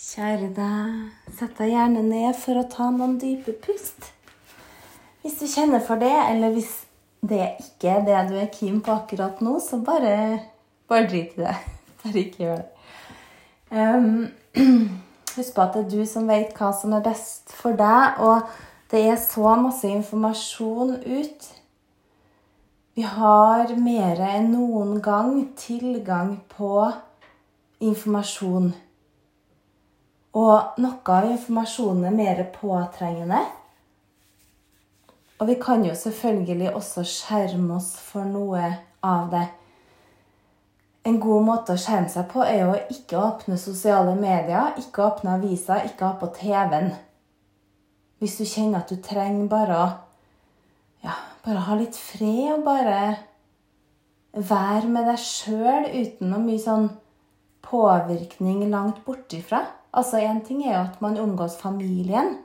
Kjære 0.00 0.46
deg, 0.56 0.92
sett 1.36 1.58
deg 1.58 1.74
gjerne 1.74 2.00
ned 2.06 2.32
for 2.40 2.56
å 2.56 2.68
ta 2.72 2.86
noen 2.88 3.18
dype 3.20 3.52
pust. 3.60 4.06
Hvis 5.20 5.36
du 5.42 5.44
kjenner 5.44 5.82
for 5.84 6.00
det, 6.00 6.14
eller 6.30 6.54
hvis 6.54 6.70
det 7.20 7.42
ikke 7.60 7.98
er 7.98 8.06
det 8.06 8.22
du 8.30 8.38
er 8.40 8.48
keen 8.54 8.78
på 8.80 8.94
akkurat 8.94 9.42
nå, 9.44 9.58
så 9.60 9.76
bare, 9.84 10.14
bare 10.88 11.04
drit 11.10 11.36
i 11.36 11.44
det. 11.44 11.54
Bare 12.00 12.16
ikke 12.22 12.46
gjør 12.46 12.62
det. 12.62 12.88
Um, 13.76 14.28
husk 15.36 15.52
på 15.52 15.66
at 15.66 15.76
det 15.76 15.84
er 15.84 15.92
du 15.92 16.08
som 16.08 16.32
vet 16.32 16.56
hva 16.56 16.72
som 16.72 16.96
er 16.96 17.04
best 17.04 17.52
for 17.52 17.76
deg, 17.76 18.24
og 18.24 18.48
det 18.88 19.04
er 19.04 19.20
så 19.20 19.52
masse 19.60 19.84
informasjon 20.00 20.96
ut. 21.04 21.50
Vi 22.96 23.04
har 23.04 23.76
mer 23.76 24.28
enn 24.32 24.54
noen 24.56 25.02
gang 25.04 25.42
tilgang 25.60 26.38
på 26.56 26.86
informasjon. 27.84 28.72
Og 30.38 30.78
noe 30.78 31.14
av 31.16 31.26
informasjonen 31.26 32.06
er 32.06 32.14
mer 32.14 32.42
påtrengende. 32.54 33.40
Og 35.40 35.48
vi 35.48 35.56
kan 35.58 35.82
jo 35.86 35.94
selvfølgelig 35.96 36.74
også 36.76 37.02
skjerme 37.08 37.78
oss 37.78 37.94
for 37.98 38.28
noe 38.28 38.66
av 39.02 39.30
det. 39.32 39.46
En 41.08 41.16
god 41.20 41.46
måte 41.46 41.74
å 41.74 41.80
skjerme 41.80 42.12
seg 42.12 42.28
på 42.28 42.44
er 42.44 42.66
å 42.68 42.76
ikke 42.92 43.16
åpne 43.18 43.56
sosiale 43.58 44.12
medier, 44.18 44.76
ikke 44.78 45.06
åpne 45.06 45.38
aviser, 45.38 45.86
ikke 45.88 46.10
ha 46.10 46.18
på 46.20 46.28
TV-en. 46.36 46.92
Hvis 48.20 48.36
du 48.36 48.44
kjenner 48.44 48.82
at 48.82 48.92
du 48.92 49.00
trenger 49.00 49.48
bare 49.48 49.78
å 49.80 49.88
ja, 51.06 51.16
bare 51.46 51.64
ha 51.70 51.78
litt 51.80 51.96
fred 51.96 52.52
og 52.58 52.66
bare 52.68 53.00
være 54.36 54.92
med 54.92 55.08
deg 55.08 55.22
sjøl 55.24 55.88
uten 55.88 56.28
noe 56.28 56.44
mye 56.44 56.60
sånn 56.60 56.90
påvirkning 57.64 58.66
langt 58.68 59.00
bortifra. 59.06 59.64
Altså, 59.92 60.16
Én 60.18 60.44
ting 60.46 60.62
er 60.64 60.74
jo 60.74 60.84
at 60.84 61.00
man 61.00 61.18
omgås 61.18 61.56
familien. 61.58 62.38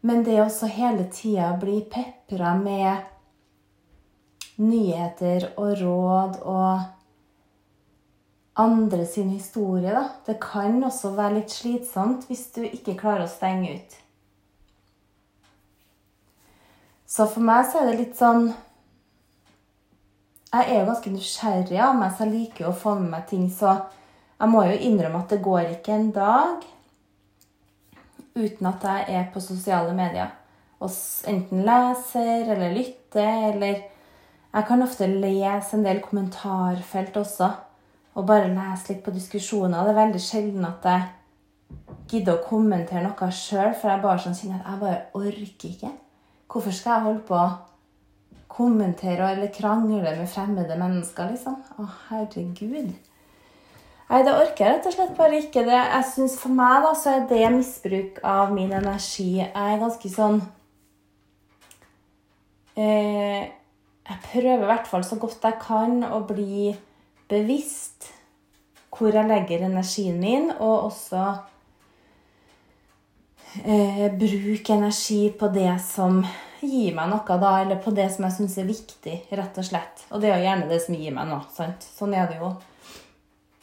Men 0.00 0.24
det 0.24 0.36
er 0.36 0.44
også 0.44 0.66
hele 0.66 1.08
tida 1.12 1.56
bli 1.60 1.80
pepra 1.92 2.54
med 2.56 2.96
nyheter 4.60 5.50
og 5.56 5.80
råd 5.80 6.40
og 6.42 6.80
andre 8.60 9.06
sin 9.06 9.30
historie, 9.30 9.92
da. 9.92 10.08
Det 10.26 10.40
kan 10.40 10.84
også 10.84 11.14
være 11.16 11.40
litt 11.40 11.52
slitsomt 11.52 12.26
hvis 12.28 12.46
du 12.56 12.62
ikke 12.64 12.98
klarer 13.00 13.24
å 13.24 13.30
stenge 13.30 13.74
ut. 13.76 13.96
Så 17.10 17.26
for 17.26 17.42
meg 17.42 17.64
så 17.68 17.80
er 17.80 17.90
det 17.90 17.98
litt 17.98 18.18
sånn 18.18 18.52
Jeg 20.50 20.66
er 20.66 20.76
jo 20.80 20.86
ganske 20.88 21.10
nysgjerrig 21.14 21.78
av 21.78 21.96
meg, 21.98 22.12
så 22.14 22.24
jeg 22.26 22.32
liker 22.34 22.64
jo 22.64 22.70
å 22.72 22.78
få 22.78 22.96
med 22.98 23.12
meg 23.12 23.26
ting. 23.30 23.44
Så 23.54 23.70
jeg 24.40 24.48
må 24.48 24.64
jo 24.64 24.76
innrømme 24.88 25.22
at 25.22 25.32
det 25.34 25.42
går 25.44 25.72
ikke 25.76 25.94
en 25.94 26.10
dag 26.16 26.66
uten 28.34 28.66
at 28.70 28.84
jeg 28.86 29.16
er 29.18 29.26
på 29.34 29.42
sosiale 29.44 29.92
medier 29.96 30.30
og 30.80 30.92
enten 31.28 31.64
leser 31.66 32.50
eller 32.54 32.76
lytter 32.76 33.50
eller 33.52 33.80
Jeg 34.50 34.66
kan 34.66 34.82
ofte 34.82 35.06
lese 35.06 35.76
en 35.76 35.84
del 35.84 36.00
kommentarfelt 36.02 37.16
også 37.16 37.50
og 38.18 38.26
bare 38.26 38.48
lese 38.50 38.88
litt 38.88 39.04
på 39.04 39.12
diskusjoner. 39.14 39.84
Det 39.84 39.92
er 39.92 39.98
veldig 40.00 40.22
sjelden 40.24 40.64
at 40.66 40.88
jeg 40.90 41.04
gidder 42.10 42.38
å 42.38 42.46
kommentere 42.48 43.04
noe 43.04 43.28
sjøl, 43.30 43.76
for 43.78 43.92
jeg 43.92 44.02
bare 44.02 44.22
sånn 44.24 44.34
kjenner 44.34 44.64
at 44.64 44.72
jeg 44.72 44.80
bare 44.80 45.20
orker 45.20 45.68
ikke. 45.68 45.92
Hvorfor 46.50 46.74
skal 46.74 46.96
jeg 46.96 47.06
holde 47.06 47.22
på 47.28 47.38
å 47.38 47.46
kommentere 48.50 49.30
eller 49.36 49.54
krangle 49.54 50.16
med 50.18 50.26
fremmede 50.34 50.80
mennesker, 50.80 51.30
liksom? 51.30 51.60
Å, 51.78 51.86
herregud. 52.08 52.90
Nei, 54.10 54.24
det 54.26 54.32
orker 54.34 54.64
jeg 54.64 54.74
rett 54.74 54.86
og 54.90 54.94
slett 54.96 55.12
bare 55.14 55.38
ikke. 55.38 55.62
Det, 55.62 55.76
jeg 55.76 56.06
synes 56.10 56.32
For 56.42 56.54
meg 56.54 56.82
da, 56.82 56.94
så 56.98 57.12
er 57.14 57.26
det 57.30 57.52
misbruk 57.54 58.18
av 58.26 58.50
min 58.54 58.72
energi. 58.74 59.36
Jeg 59.38 59.50
er 59.54 59.78
ganske 59.78 60.10
sånn 60.10 60.40
eh, 62.74 63.44
Jeg 64.10 64.18
prøver 64.24 64.64
i 64.64 64.70
hvert 64.72 64.90
fall 64.90 65.06
så 65.06 65.18
godt 65.22 65.46
jeg 65.46 65.60
kan 65.62 66.02
å 66.10 66.24
bli 66.26 66.72
bevisst 67.30 68.10
hvor 68.90 69.14
jeg 69.14 69.30
legger 69.30 69.62
energien 69.64 70.18
min, 70.20 70.50
og 70.58 70.90
også 70.90 71.20
eh, 73.62 74.10
bruke 74.12 74.74
energi 74.74 75.30
på 75.38 75.48
det 75.54 75.70
som 75.86 76.18
gir 76.60 76.98
meg 76.98 77.08
noe, 77.08 77.38
da, 77.40 77.52
eller 77.62 77.78
på 77.80 77.94
det 77.96 78.10
som 78.12 78.26
jeg 78.26 78.36
syns 78.36 78.58
er 78.60 78.68
viktig, 78.68 79.14
rett 79.38 79.62
og 79.62 79.68
slett. 79.70 80.04
Og 80.10 80.20
det 80.20 80.28
er 80.28 80.42
jo 80.42 80.48
gjerne 80.50 80.68
det 80.68 80.82
som 80.84 80.98
gir 80.98 81.16
meg 81.16 81.30
noe. 81.30 81.46
sant? 81.54 81.86
Sånn 81.96 82.18
er 82.18 82.28
det 82.28 82.42
jo. 82.42 82.50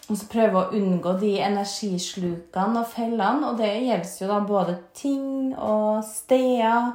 Og 0.07 0.16
så 0.16 0.28
prøve 0.31 0.59
å 0.62 0.78
unngå 0.78 1.18
de 1.19 1.34
energislukene 1.44 2.79
og 2.79 2.88
fellene. 2.94 3.50
Og 3.50 3.59
det 3.59 3.73
gjelder 3.73 4.13
jo 4.22 4.29
da 4.29 4.40
både 4.47 4.78
ting 4.95 5.51
og 5.53 6.00
steder, 6.07 6.94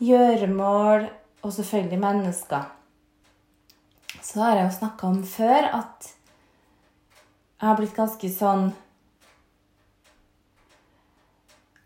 gjøremål 0.00 1.08
og 1.44 1.52
selvfølgelig 1.52 2.00
mennesker. 2.00 2.68
Så 4.24 4.40
har 4.40 4.56
jeg 4.56 4.68
jo 4.68 4.76
snakka 4.78 5.08
om 5.08 5.22
før 5.28 5.68
at 5.82 6.08
jeg 7.58 7.66
har 7.66 7.78
blitt 7.78 7.96
ganske 7.96 8.28
sånn 8.30 8.68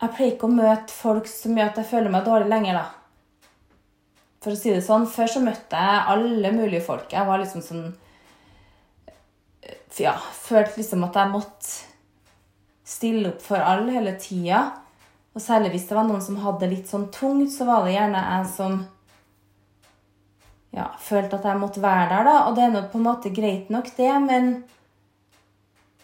Jeg 0.02 0.10
pleier 0.16 0.32
ikke 0.34 0.48
å 0.48 0.52
møte 0.52 0.90
folk 0.90 1.28
så 1.30 1.48
mye 1.52 1.68
at 1.68 1.76
jeg 1.78 1.86
føler 1.86 2.10
meg 2.10 2.24
dårlig 2.26 2.48
lenger, 2.50 2.74
da. 2.74 2.88
For 4.42 4.50
å 4.50 4.58
si 4.58 4.72
det 4.74 4.80
sånn, 4.82 5.04
Før 5.06 5.30
så 5.30 5.42
møtte 5.44 5.78
jeg 5.78 6.06
alle 6.10 6.50
mulige 6.56 6.82
folk. 6.82 7.06
Jeg 7.14 7.28
var 7.28 7.38
liksom 7.38 7.62
sånn 7.62 7.84
ja, 10.00 10.16
følte 10.52 10.78
liksom 10.78 11.08
at 11.08 11.18
jeg 11.18 11.32
måtte 11.32 11.72
stille 12.92 13.32
opp 13.32 13.42
for 13.44 13.62
alle 13.62 13.94
hele 13.96 14.14
tida. 14.20 14.64
Og 15.32 15.40
særlig 15.40 15.72
hvis 15.72 15.86
det 15.88 15.96
var 15.96 16.08
noen 16.08 16.22
som 16.24 16.40
hadde 16.42 16.68
litt 16.68 16.90
sånn 16.90 17.08
tungt, 17.14 17.52
så 17.54 17.66
var 17.68 17.86
det 17.86 17.94
gjerne 17.96 18.20
jeg 18.26 18.50
som 18.52 18.82
ja, 20.72 20.90
følte 21.00 21.38
at 21.38 21.48
jeg 21.48 21.60
måtte 21.60 21.82
være 21.84 22.10
der, 22.10 22.28
da. 22.28 22.36
Og 22.48 22.56
det 22.56 22.66
er 22.66 22.74
nå 22.74 22.84
på 22.92 23.00
en 23.00 23.08
måte 23.08 23.32
greit 23.34 23.72
nok, 23.72 23.90
det, 23.96 24.12
men 24.26 24.52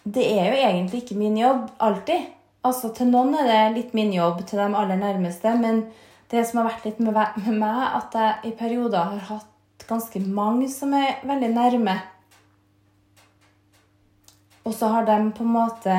det 0.09 0.25
er 0.33 0.49
jo 0.49 0.59
egentlig 0.65 1.03
ikke 1.03 1.19
min 1.21 1.37
jobb 1.41 1.69
alltid. 1.85 2.29
Altså, 2.69 2.91
til 2.97 3.09
noen 3.13 3.37
er 3.39 3.49
det 3.49 3.63
litt 3.77 3.97
min 3.97 4.13
jobb, 4.13 4.43
til 4.49 4.61
de 4.61 4.69
aller 4.69 5.01
nærmeste, 5.01 5.55
men 5.61 5.87
det 6.33 6.45
som 6.45 6.61
har 6.61 6.71
vært 6.73 6.89
litt 6.89 7.01
med 7.01 7.17
meg, 7.17 7.83
at 7.97 8.17
jeg 8.17 8.51
i 8.51 8.57
perioder 8.57 9.13
har 9.15 9.29
hatt 9.29 9.87
ganske 9.89 10.21
mange 10.21 10.69
som 10.73 10.93
er 10.97 11.23
veldig 11.29 11.49
nærme 11.55 11.97
og 14.69 14.75
så 14.77 14.91
har 14.93 15.07
de 15.09 15.17
på 15.33 15.45
en 15.47 15.55
måte 15.55 15.95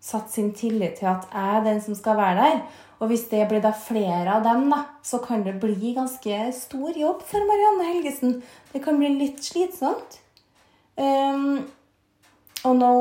satt 0.00 0.30
sin 0.32 0.54
tillit 0.56 0.96
til 0.98 1.10
at 1.10 1.26
jeg 1.28 1.56
er 1.58 1.66
den 1.66 1.82
som 1.84 1.96
skal 1.98 2.16
være 2.16 2.36
der. 2.40 2.62
Og 3.00 3.08
hvis 3.08 3.26
det 3.28 3.46
blir 3.48 3.60
da 3.64 3.72
flere 3.76 4.38
av 4.38 4.44
dem, 4.44 4.70
da, 4.72 4.82
så 5.04 5.20
kan 5.24 5.44
det 5.44 5.58
bli 5.60 5.92
ganske 5.96 6.38
stor 6.56 6.96
jobb 6.96 7.20
for 7.28 7.44
Marianne 7.48 7.88
Helgesen. 7.88 8.38
Det 8.72 8.82
kan 8.84 8.96
bli 9.00 9.12
litt 9.18 9.44
slitsomt. 9.44 10.20
Um, 10.96 11.68
og 12.64 12.74
nå 12.76 12.94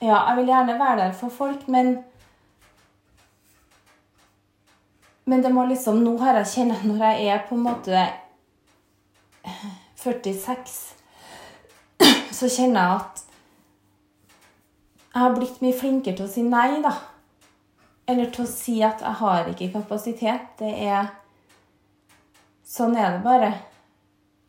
Ja, 0.00 0.16
jeg 0.30 0.36
vil 0.38 0.48
gjerne 0.48 0.78
være 0.80 0.96
der 0.98 1.12
for 1.12 1.28
folk, 1.28 1.66
men 1.68 1.98
Men 5.24 5.42
det 5.42 5.52
må 5.54 5.66
liksom 5.68 6.00
Nå 6.02 6.16
har 6.18 6.40
jeg 6.40 6.48
kjent 6.54 6.84
når 6.88 7.04
jeg 7.04 7.26
er 7.34 7.42
på 7.46 7.54
en 7.54 7.66
måte 7.68 8.06
46, 10.00 10.72
så 12.32 12.48
kjenner 12.48 12.80
jeg 12.80 12.96
at 12.96 13.29
jeg 15.10 15.22
har 15.24 15.32
blitt 15.34 15.58
mye 15.62 15.74
flinkere 15.74 16.18
til 16.18 16.28
å 16.28 16.30
si 16.30 16.42
nei, 16.46 16.82
da. 16.84 16.92
Eller 18.10 18.30
til 18.30 18.44
å 18.44 18.50
si 18.50 18.76
at 18.86 19.02
jeg 19.02 19.18
har 19.18 19.48
ikke 19.50 19.72
kapasitet. 19.74 20.52
Det 20.60 20.70
er 20.86 21.10
Sånn 22.70 22.94
er 22.94 23.16
det 23.16 23.24
bare. 23.24 23.48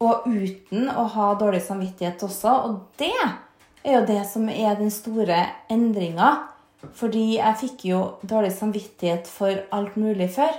Og 0.06 0.28
uten 0.30 0.92
å 0.94 1.08
ha 1.16 1.32
dårlig 1.40 1.64
samvittighet 1.66 2.22
også. 2.22 2.52
Og 2.68 2.76
det 3.02 3.16
er 3.18 3.96
jo 3.96 4.02
det 4.06 4.20
som 4.30 4.46
er 4.54 4.78
den 4.78 4.94
store 4.94 5.40
endringa. 5.74 6.30
Fordi 6.98 7.40
jeg 7.40 7.60
fikk 7.64 7.88
jo 7.90 8.04
dårlig 8.22 8.52
samvittighet 8.54 9.30
for 9.30 9.64
alt 9.74 9.98
mulig 9.98 10.30
før. 10.38 10.54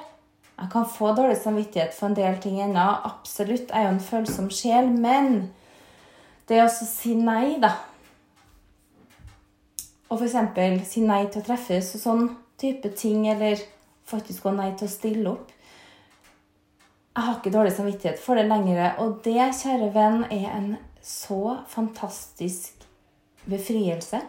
Jeg 0.58 0.72
kan 0.74 0.90
få 0.90 1.12
dårlig 1.14 1.38
samvittighet 1.38 1.94
for 1.94 2.10
en 2.10 2.18
del 2.18 2.42
ting 2.42 2.58
ennå. 2.66 2.88
Absolutt. 3.06 3.70
Jeg 3.70 3.78
er 3.78 3.86
jo 3.86 3.94
en 3.94 4.04
følsom 4.10 4.50
sjel. 4.50 4.90
Men 4.90 5.52
det 6.50 6.64
å 6.64 6.70
si 6.74 7.14
nei, 7.14 7.60
da 7.62 7.76
og 10.12 10.20
f.eks. 10.20 10.88
si 10.90 11.00
nei 11.00 11.24
til 11.30 11.40
å 11.40 11.46
treffes 11.46 11.94
og 11.96 12.02
sånn 12.02 12.26
type 12.60 12.92
ting, 12.98 13.24
eller 13.32 13.60
faktisk 14.08 14.44
gå 14.44 14.52
nei 14.54 14.70
til 14.76 14.88
å 14.88 14.92
stille 14.92 15.30
opp. 15.32 15.50
Jeg 17.12 17.24
har 17.26 17.38
ikke 17.38 17.52
dårlig 17.52 17.72
samvittighet 17.76 18.20
for 18.20 18.36
det 18.36 18.46
lenger. 18.48 18.98
Og 19.04 19.20
det, 19.24 19.50
kjære 19.56 19.90
venn, 19.92 20.22
er 20.32 20.48
en 20.52 20.70
så 21.04 21.58
fantastisk 21.68 22.86
befrielse. 23.48 24.20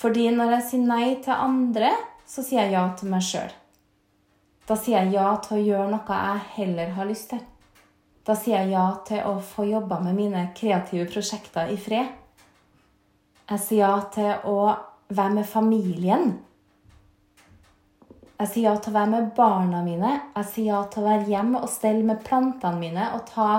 Fordi 0.00 0.30
når 0.34 0.56
jeg 0.56 0.66
sier 0.68 0.86
nei 0.88 1.06
til 1.22 1.34
andre, 1.34 1.90
så 2.26 2.42
sier 2.46 2.64
jeg 2.64 2.74
ja 2.74 2.86
til 2.98 3.10
meg 3.12 3.26
sjøl. 3.26 3.50
Da 4.66 4.76
sier 4.78 5.02
jeg 5.02 5.16
ja 5.16 5.30
til 5.42 5.58
å 5.58 5.64
gjøre 5.66 5.88
noe 5.90 6.20
jeg 6.22 6.44
heller 6.56 6.94
har 6.96 7.10
lyst 7.10 7.32
til. 7.34 7.42
Da 8.26 8.36
sier 8.38 8.62
jeg 8.62 8.74
ja 8.76 8.86
til 9.06 9.26
å 9.26 9.40
få 9.42 9.66
jobba 9.66 9.98
med 10.04 10.14
mine 10.18 10.44
kreative 10.56 11.08
prosjekter 11.10 11.72
i 11.74 11.78
fred. 11.80 12.14
Jeg 13.50 13.62
sier 13.64 13.82
ja 13.82 13.96
til 14.14 14.46
å 14.46 14.60
være 15.10 15.34
med 15.40 15.46
familien. 15.48 16.32
Jeg 18.40 18.48
sier 18.48 18.70
ja 18.70 18.76
til 18.80 18.94
å 18.94 18.96
være 18.96 19.12
med 19.12 19.32
barna 19.36 19.82
mine. 19.84 20.14
Jeg 20.38 20.48
sier 20.48 20.70
ja 20.70 20.80
til 20.88 21.02
å 21.02 21.10
være 21.10 21.28
hjemme 21.28 21.60
og 21.60 21.72
stelle 21.72 22.06
med 22.08 22.22
plantene 22.24 22.80
mine 22.80 23.10
og 23.16 23.26
ta 23.28 23.50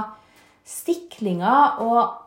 stiklinger 0.65 1.81
og 1.83 2.17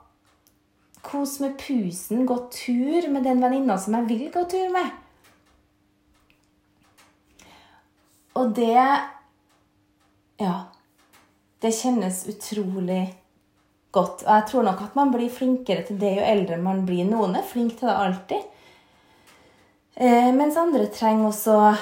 kose 1.05 1.43
med 1.45 1.57
pusen, 1.61 2.25
gå 2.27 2.37
tur 2.55 3.09
med 3.13 3.27
den 3.27 3.43
venninna 3.43 3.77
som 3.79 3.97
jeg 3.99 4.09
vil 4.09 4.29
gå 4.33 4.45
tur 4.51 4.71
med. 4.75 4.93
Og 8.35 8.55
det 8.55 8.87
Ja. 10.39 10.55
Det 11.61 11.71
kjennes 11.73 12.27
utrolig 12.29 13.15
godt. 13.91 14.25
Og 14.27 14.33
jeg 14.35 14.47
tror 14.51 14.65
nok 14.67 14.83
at 14.83 14.97
man 14.99 15.13
blir 15.15 15.31
flinkere 15.31 15.87
til 15.87 15.99
det 15.99 16.17
jo 16.19 16.25
eldre 16.27 16.59
man 16.61 16.83
blir. 16.85 17.07
Noen 17.09 17.37
er 17.39 17.47
flinke 17.47 17.79
til 17.79 17.89
det 17.89 17.95
alltid. 17.95 18.43
Eh, 19.95 20.35
mens 20.35 20.57
andre 20.57 20.87
trenger 20.91 21.29
også 21.29 21.77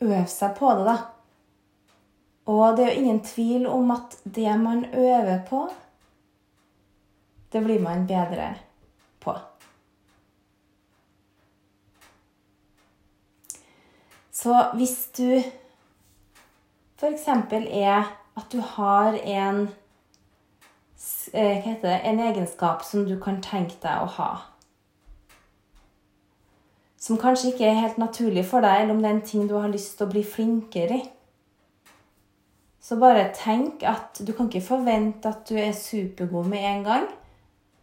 øve 0.00 0.26
seg 0.30 0.54
på 0.58 0.72
det, 0.78 0.84
da. 0.86 0.96
Og 2.48 2.76
det 2.76 2.84
er 2.84 2.92
jo 2.92 3.00
ingen 3.00 3.20
tvil 3.26 3.66
om 3.66 3.90
at 3.90 4.14
det 4.24 4.52
man 4.60 4.84
øver 4.94 5.40
på, 5.48 5.66
det 7.52 7.64
blir 7.64 7.80
man 7.82 8.06
bedre 8.06 8.54
på. 9.20 9.34
Så 14.32 14.54
hvis 14.74 15.10
du 15.18 15.42
f.eks. 16.98 17.28
er 17.28 18.04
at 18.36 18.52
du 18.52 18.60
har 18.60 19.18
en 19.18 19.68
eh, 21.32 21.58
hva 21.58 21.64
heter 21.64 21.88
det, 21.88 22.00
en 22.04 22.20
egenskap 22.20 22.84
som 22.84 23.04
du 23.08 23.16
kan 23.20 23.42
tenke 23.42 23.74
deg 23.82 24.04
å 24.04 24.12
ha. 24.18 24.30
Som 27.08 27.16
kanskje 27.16 27.54
ikke 27.54 27.64
er 27.64 27.78
helt 27.80 27.96
naturlig 27.96 28.42
for 28.44 28.60
deg, 28.60 28.82
eller 28.82 28.92
om 28.92 28.98
det 29.00 29.08
er 29.08 29.14
en 29.16 29.24
ting 29.24 29.46
du 29.48 29.54
har 29.56 29.70
lyst 29.72 29.94
til 29.96 30.04
å 30.04 30.12
bli 30.12 30.20
flinkere 30.28 30.98
i. 30.98 31.06
Så 32.84 32.98
bare 33.00 33.30
tenk 33.36 33.80
at 33.88 34.20
du 34.20 34.34
kan 34.36 34.50
ikke 34.50 34.66
forvente 34.66 35.30
at 35.32 35.48
du 35.48 35.56
er 35.56 35.72
supergod 35.72 36.50
med 36.52 36.66
en 36.68 36.84
gang. 36.84 37.06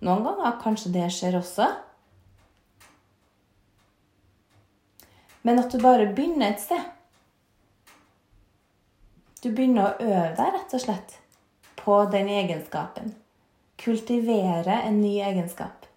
Noen 0.06 0.22
ganger 0.28 0.60
kanskje 0.62 0.92
det 0.94 1.08
skjer 1.14 1.40
også. 1.40 1.72
Men 5.46 5.64
at 5.64 5.74
du 5.74 5.82
bare 5.82 6.06
begynner 6.14 6.54
et 6.54 6.62
sted. 6.62 6.86
Du 9.42 9.50
begynner 9.50 9.90
å 9.90 10.06
øve 10.06 10.32
deg 10.38 10.54
rett 10.54 10.78
og 10.78 10.86
slett 10.86 11.18
på 11.82 11.98
den 12.14 12.30
egenskapen. 12.30 13.18
Kultivere 13.82 14.84
en 14.86 15.02
ny 15.02 15.18
egenskap. 15.18 15.90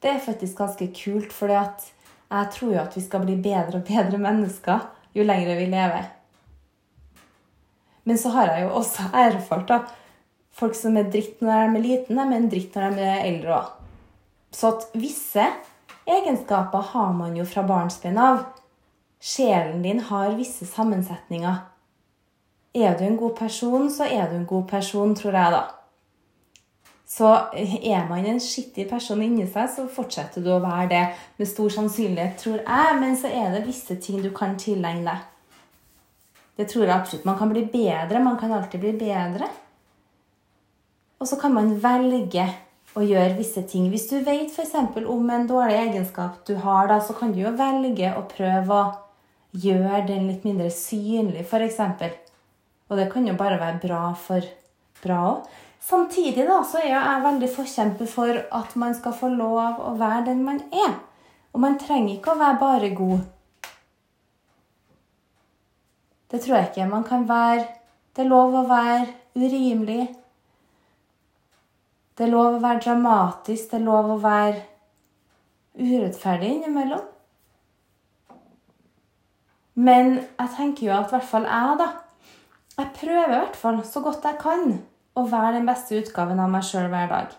Det 0.00 0.10
er 0.10 0.22
faktisk 0.24 0.56
ganske 0.56 0.86
kult, 0.96 1.32
for 1.32 1.52
jeg 1.52 2.46
tror 2.54 2.72
jo 2.72 2.80
at 2.80 2.96
vi 2.96 3.02
skal 3.04 3.24
bli 3.26 3.36
bedre 3.42 3.80
og 3.80 3.86
bedre 3.88 4.18
mennesker 4.18 4.86
jo 5.14 5.26
lenger 5.26 5.58
vi 5.58 5.66
lever. 5.66 6.06
Men 8.04 8.18
så 8.18 8.32
har 8.34 8.54
jeg 8.54 8.64
jo 8.64 8.76
også 8.80 9.10
erfart 9.26 9.68
da, 9.68 9.80
folk 10.50 10.76
som 10.76 10.96
er 10.96 11.10
dritt 11.12 11.42
når 11.44 11.50
de 11.50 11.80
er 11.80 11.84
liten, 11.84 12.20
men 12.20 12.46
er 12.46 12.52
dritt 12.52 12.76
når 12.76 12.96
de 12.96 13.08
er 13.08 13.26
eldre 13.28 13.58
òg. 13.58 13.74
Så 14.50 14.72
at 14.72 14.86
visse 14.98 15.44
egenskaper 16.10 16.88
har 16.92 17.12
man 17.14 17.36
jo 17.38 17.44
fra 17.46 17.62
barnsben 17.66 18.18
av. 18.18 18.46
Sjelen 19.20 19.84
din 19.84 20.00
har 20.08 20.32
visse 20.38 20.66
sammensetninger. 20.66 21.60
Er 22.74 22.96
du 22.98 23.04
en 23.04 23.18
god 23.18 23.36
person, 23.38 23.90
så 23.90 24.08
er 24.08 24.30
du 24.30 24.38
en 24.38 24.48
god 24.48 24.66
person, 24.70 25.14
tror 25.14 25.36
jeg, 25.36 25.52
da. 25.54 25.62
Så 27.10 27.26
er 27.56 28.04
man 28.06 28.26
en 28.28 28.38
skittig 28.42 28.84
person 28.90 29.18
inni 29.24 29.42
seg, 29.50 29.66
så 29.72 29.88
fortsetter 29.90 30.44
du 30.44 30.52
å 30.54 30.60
være 30.62 30.86
det 30.92 31.02
med 31.40 31.48
stor 31.50 31.72
sannsynlighet, 31.74 32.36
tror 32.38 32.60
jeg. 32.60 32.98
Men 33.00 33.16
så 33.18 33.32
er 33.34 33.50
det 33.56 33.64
visse 33.66 33.96
ting 33.98 34.20
du 34.22 34.30
kan 34.34 34.54
tilegne 34.60 35.10
deg. 35.10 35.26
Det 36.60 36.68
tror 36.70 36.84
jeg 36.84 36.94
absolutt. 36.94 37.26
Man 37.26 37.38
kan 37.40 37.50
bli 37.50 37.64
bedre. 37.72 38.22
Man 38.22 38.38
kan 38.38 38.52
alltid 38.54 38.84
bli 38.84 38.92
bedre. 39.00 39.48
Og 41.20 41.28
så 41.28 41.38
kan 41.40 41.54
man 41.56 41.72
velge 41.82 42.44
å 42.94 43.02
gjøre 43.02 43.38
visse 43.38 43.62
ting. 43.68 43.88
Hvis 43.90 44.06
du 44.10 44.20
vet 44.26 44.52
f.eks. 44.52 44.76
om 45.02 45.32
en 45.34 45.48
dårlig 45.50 45.78
egenskap 45.80 46.44
du 46.46 46.54
har, 46.62 46.88
da, 46.92 47.00
så 47.02 47.16
kan 47.16 47.34
du 47.34 47.40
jo 47.42 47.54
velge 47.58 48.12
å 48.14 48.22
prøve 48.30 48.76
å 48.76 48.92
gjøre 49.58 50.04
den 50.06 50.28
litt 50.30 50.46
mindre 50.46 50.70
synlig, 50.74 51.42
f.eks. 51.42 51.80
Og 52.90 52.98
det 52.98 53.08
kan 53.10 53.26
jo 53.26 53.34
bare 53.38 53.58
være 53.58 53.82
bra 53.82 54.04
for 54.14 54.46
bra 55.02 55.18
òg. 55.32 55.50
Samtidig 55.80 56.44
da, 56.46 56.60
så 56.64 56.78
er 56.82 56.92
jeg 56.92 57.24
veldig 57.24 57.48
forkjemper 57.54 58.08
for 58.08 58.40
at 58.60 58.74
man 58.78 58.94
skal 58.94 59.14
få 59.16 59.30
lov 59.32 59.80
å 59.80 59.94
være 59.98 60.26
den 60.28 60.42
man 60.44 60.60
er. 60.76 60.98
Og 61.54 61.62
man 61.64 61.78
trenger 61.80 62.14
ikke 62.14 62.34
å 62.34 62.40
være 62.40 62.60
bare 62.60 62.90
god. 62.94 63.22
Det 66.30 66.42
tror 66.44 66.56
jeg 66.56 66.68
ikke. 66.70 66.88
Man 66.88 67.04
kan 67.04 67.28
være 67.28 67.66
Det 68.16 68.24
er 68.24 68.28
lov 68.28 68.54
å 68.58 68.64
være 68.66 69.06
urimelig. 69.38 70.08
Det 72.18 72.26
er 72.26 72.32
lov 72.32 72.56
å 72.56 72.62
være 72.62 72.82
dramatisk. 72.84 73.70
Det 73.70 73.78
er 73.78 73.84
lov 73.86 74.10
å 74.10 74.16
være 74.20 74.64
urettferdig 75.78 76.50
innimellom. 76.56 77.04
Men 79.74 80.16
jeg 80.18 80.52
tenker 80.56 80.86
jo 80.86 80.94
at 80.96 81.08
i 81.08 81.14
hvert 81.14 81.30
fall 81.30 81.46
jeg, 81.46 81.78
da 81.78 81.88
jeg 82.80 82.92
prøver 82.98 83.30
i 83.30 83.38
hvert 83.38 83.56
fall 83.62 83.80
så 83.86 84.02
godt 84.04 84.26
jeg 84.26 84.40
kan 84.42 84.74
å 85.18 85.26
være 85.26 85.58
den 85.58 85.68
beste 85.68 85.98
utgaven 85.98 86.40
av 86.40 86.50
meg 86.52 86.66
sjøl 86.66 86.90
hver 86.92 87.08
dag. 87.10 87.36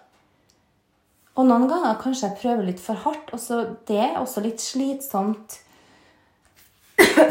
Og 1.40 1.48
noen 1.48 1.68
ganger 1.72 2.00
kanskje 2.02 2.28
jeg 2.28 2.40
prøver 2.42 2.68
litt 2.68 2.82
for 2.84 3.00
hardt. 3.06 3.32
og 3.32 3.78
Det 3.88 4.00
er 4.00 4.20
også 4.20 4.44
litt 4.44 4.60
slitsomt 4.62 5.60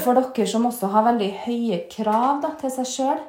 for 0.05 0.17
dere 0.17 0.47
som 0.49 0.67
også 0.67 0.91
har 0.95 1.07
veldig 1.11 1.31
høye 1.45 1.83
krav 1.93 2.41
da, 2.45 2.55
til 2.61 2.73
seg 2.75 2.89
sjøl, 2.89 3.23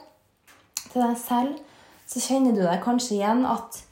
til 0.87 1.03
deg 1.03 1.17
selv. 1.19 1.59
Så 2.07 2.23
kjenner 2.23 2.55
du 2.55 2.63
deg 2.63 2.83
kanskje 2.83 3.19
igjen 3.19 3.45
at 3.47 3.83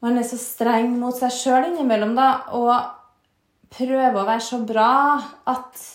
man 0.00 0.16
er 0.16 0.24
så 0.26 0.38
streng 0.40 0.94
mot 0.98 1.16
seg 1.16 1.34
sjøl 1.34 1.68
innimellom 1.68 2.14
da, 2.16 2.30
og 2.56 2.72
prøver 3.70 4.16
å 4.16 4.26
være 4.26 4.42
så 4.42 4.62
bra 4.66 4.92
at 5.50 5.86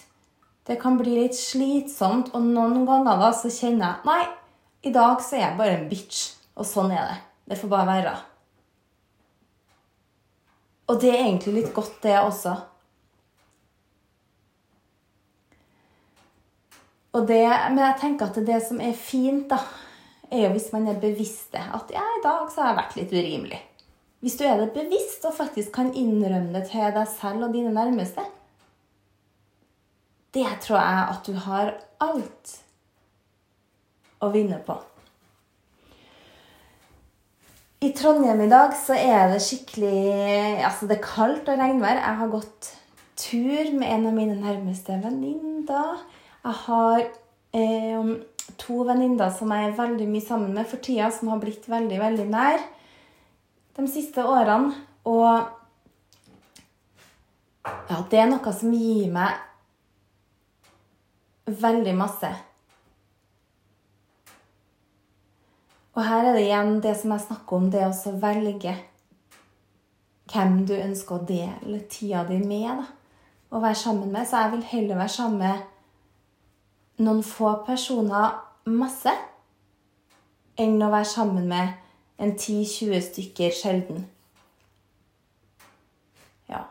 det 0.65 0.77
kan 0.81 0.97
bli 0.97 1.17
litt 1.19 1.37
slitsomt, 1.37 2.31
og 2.33 2.45
noen 2.45 2.85
ganger 2.87 3.19
da 3.21 3.31
så 3.37 3.51
kjenner 3.53 3.85
jeg 3.85 4.09
Nei, 4.09 4.23
i 4.85 4.93
dag 4.93 5.21
så 5.23 5.37
er 5.37 5.43
jeg 5.47 5.57
bare 5.59 5.77
en 5.79 5.89
bitch. 5.89 6.31
Og 6.55 6.67
sånn 6.67 6.93
er 6.93 7.09
det. 7.09 7.17
Det 7.51 7.59
får 7.59 7.71
bare 7.71 7.89
være. 7.89 8.13
Og 10.85 11.01
det 11.01 11.11
er 11.11 11.23
egentlig 11.23 11.53
litt 11.57 11.71
godt, 11.73 11.97
det 12.03 12.15
også. 12.19 12.53
Og 17.15 17.23
det, 17.29 17.41
men 17.71 17.81
jeg 17.81 17.99
tenker 18.01 18.29
at 18.29 18.39
det 18.47 18.59
som 18.65 18.81
er 18.83 18.97
fint, 18.97 19.47
da, 19.49 19.61
er 20.29 20.47
jo 20.47 20.51
hvis 20.55 20.71
man 20.73 20.89
er 20.91 20.99
bevisst 21.01 21.53
det. 21.55 21.63
At 21.63 21.93
ja, 21.93 22.03
i 22.03 22.23
dag 22.23 22.49
så 22.51 22.61
har 22.61 22.73
jeg 22.73 22.79
vært 22.81 22.97
litt 22.99 23.15
urimelig. 23.15 23.61
Hvis 24.25 24.37
du 24.39 24.45
er 24.47 24.59
det 24.59 24.73
bevisst 24.75 25.25
og 25.27 25.35
faktisk 25.37 25.73
kan 25.75 25.93
innrømme 25.93 26.53
det 26.55 26.67
til 26.71 26.93
deg 26.95 27.09
selv 27.13 27.47
og 27.47 27.55
dine 27.55 27.73
nærmeste, 27.73 28.25
det 30.35 30.47
tror 30.65 30.81
jeg 30.81 31.03
at 31.15 31.27
du 31.29 31.37
har 31.45 31.73
alt 32.03 32.55
å 34.23 34.29
vinne 34.33 34.59
på. 34.65 34.77
I 37.85 37.91
Trondheim 37.93 38.39
i 38.41 38.49
dag 38.49 38.73
så 38.79 38.95
er 38.97 39.27
det 39.33 39.41
skikkelig 39.43 40.63
Altså, 40.65 40.87
det 40.89 40.97
er 40.97 41.03
kaldt 41.05 41.49
og 41.51 41.59
regnvær. 41.59 41.99
Jeg 41.99 42.19
har 42.21 42.31
gått 42.31 42.71
tur 43.19 43.73
med 43.75 43.89
en 43.91 44.07
av 44.09 44.15
mine 44.15 44.37
nærmeste 44.39 44.95
venninner. 45.03 45.99
Jeg 46.45 46.55
har 46.63 47.03
eh, 47.55 48.15
to 48.61 48.79
venninner 48.87 49.29
som 49.33 49.51
jeg 49.53 49.67
er 49.67 49.77
veldig 49.77 50.07
mye 50.09 50.25
sammen 50.25 50.55
med 50.55 50.67
for 50.69 50.81
tida, 50.83 51.11
som 51.11 51.29
har 51.33 51.43
blitt 51.43 51.67
veldig, 51.69 51.99
veldig 52.01 52.27
nær 52.31 52.63
de 53.75 53.87
siste 53.91 54.23
årene. 54.23 54.73
Og 55.05 55.29
ja, 57.65 58.01
det 58.11 58.19
er 58.21 58.29
noe 58.31 58.53
som 58.55 58.73
gir 58.73 59.11
meg 59.13 59.31
veldig 61.45 61.95
masse. 61.97 62.31
Og 65.95 66.03
her 66.03 66.27
er 66.27 66.35
det 66.35 66.43
igjen 66.43 66.81
det 66.83 66.91
som 66.99 67.13
jeg 67.15 67.23
snakker 67.23 67.57
om, 67.57 67.69
det 67.71 67.85
å 67.87 68.15
velge 68.19 68.73
hvem 70.31 70.57
du 70.67 70.73
ønsker 70.75 71.15
å 71.15 71.27
dele 71.27 71.79
tida 71.89 72.25
di 72.27 72.41
med. 72.43 72.81
da, 72.81 72.85
Og 73.51 73.61
være 73.61 73.75
sammen 73.75 74.11
med. 74.11 74.27
Så 74.27 74.37
jeg 74.37 74.51
vil 74.51 74.63
heller 74.63 74.95
være 74.95 75.09
sammen 75.09 75.39
med 75.39 77.05
noen 77.05 77.23
få 77.23 77.53
personer 77.65 78.35
masse 78.65 79.11
enn 80.57 80.81
å 80.81 80.91
være 80.91 81.05
sammen 81.05 81.47
med 81.47 81.73
en 82.17 82.31
10-20 82.31 83.01
stykker 83.09 83.51
sjelden. 83.55 84.05
Ja. 86.49 86.63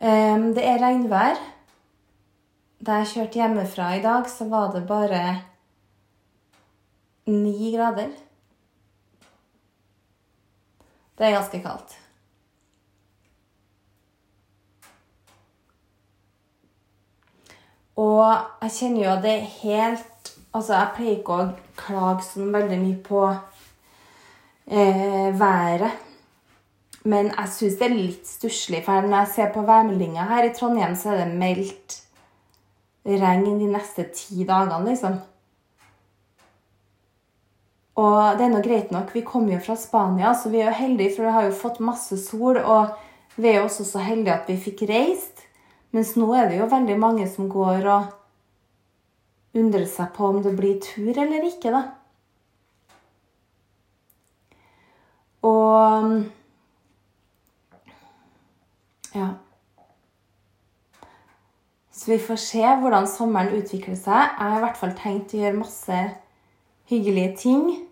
Det 0.00 0.64
er 0.64 0.80
regnvær. 0.80 1.40
Da 2.86 3.00
jeg 3.00 3.12
kjørte 3.12 3.40
hjemmefra 3.40 3.90
i 3.96 4.02
dag, 4.04 4.28
så 4.28 4.48
var 4.48 4.72
det 4.74 4.84
bare 4.88 5.22
ni 7.26 7.72
grader. 7.74 8.10
Det 11.16 11.26
er 11.26 11.38
ganske 11.38 11.62
kaldt. 11.64 11.96
Og 17.96 18.26
jeg 18.62 18.74
kjenner 18.76 19.02
jo 19.02 19.12
at 19.14 19.24
det 19.24 19.32
er 19.32 19.54
helt 19.62 20.12
Altså, 20.56 20.72
jeg 20.72 20.92
pleier 20.96 21.16
ikke 21.18 21.34
å 21.36 21.46
klage 21.76 22.22
sånn 22.24 22.46
veldig 22.48 22.76
mye 22.80 22.96
på 23.04 23.18
eh, 23.28 25.26
været. 25.36 25.98
Men 27.04 27.28
jeg 27.28 27.50
syns 27.52 27.76
det 27.76 27.84
er 27.90 27.92
litt 27.92 28.30
stusslig, 28.30 28.80
for 28.86 29.04
når 29.04 29.18
jeg 29.18 29.32
ser 29.34 29.50
på 29.52 29.66
værmeldinga 29.68 30.24
her 30.30 30.48
i 30.48 30.54
Trondheim, 30.56 30.96
så 30.96 31.12
er 31.12 31.20
det 31.20 31.36
meldt 31.42 31.98
regn 33.06 33.60
de 33.60 33.68
neste 33.68 34.08
ti 34.16 34.46
dagene, 34.48 34.80
liksom. 34.88 35.20
Og 37.96 38.36
det 38.36 38.44
er 38.44 38.52
nå 38.52 38.60
greit 38.64 38.90
nok, 38.92 39.14
vi 39.16 39.24
kommer 39.24 39.54
jo 39.54 39.62
fra 39.64 39.76
Spania, 39.80 40.34
så 40.36 40.50
vi 40.52 40.60
er 40.60 40.68
jo 40.68 40.80
heldige, 40.82 41.14
for 41.16 41.24
vi 41.24 41.32
har 41.32 41.46
jo 41.46 41.56
fått 41.56 41.80
masse 41.80 42.18
sol. 42.20 42.58
Og 42.60 42.92
vi 43.40 43.48
er 43.48 43.60
jo 43.60 43.68
også 43.70 43.86
så 43.88 44.04
heldige 44.04 44.34
at 44.36 44.50
vi 44.50 44.58
fikk 44.60 44.84
reist. 44.90 45.46
Mens 45.96 46.12
nå 46.20 46.28
er 46.36 46.50
det 46.50 46.58
jo 46.60 46.68
veldig 46.68 46.98
mange 47.00 47.28
som 47.30 47.48
går 47.48 47.88
og 47.88 48.12
undrer 49.56 49.86
seg 49.88 50.10
på 50.12 50.28
om 50.28 50.42
det 50.44 50.52
blir 50.58 50.76
tur 50.84 51.16
eller 51.16 51.48
ikke, 51.48 51.72
da. 51.72 51.86
Og 55.46 56.26
Ja. 59.16 59.28
Så 61.90 62.10
vi 62.10 62.18
får 62.18 62.36
se 62.36 62.60
hvordan 62.60 63.06
sommeren 63.08 63.54
utvikler 63.56 63.96
seg. 63.96 64.34
Jeg 64.36 64.36
har 64.36 64.58
i 64.58 64.64
hvert 64.66 64.76
fall 64.76 64.92
tenkt 64.98 65.32
å 65.32 65.40
gjøre 65.40 65.56
masse 65.62 66.00
hyggelige 66.90 67.36
ting. 67.40 67.85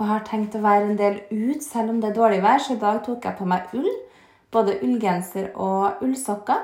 Og 0.00 0.08
har 0.08 0.22
tenkt 0.24 0.54
å 0.56 0.62
være 0.64 0.86
en 0.88 0.96
del 0.96 1.18
ut 1.28 1.60
selv 1.64 1.92
om 1.92 1.98
det 2.00 2.08
er 2.10 2.16
dårlig 2.16 2.40
vær, 2.40 2.58
så 2.64 2.72
i 2.72 2.80
dag 2.80 3.02
tok 3.04 3.26
jeg 3.28 3.36
på 3.36 3.48
meg 3.48 3.62
ull. 3.76 3.90
Både 4.50 4.78
ullgenser 4.82 5.52
og 5.60 6.00
ullsokker. 6.02 6.62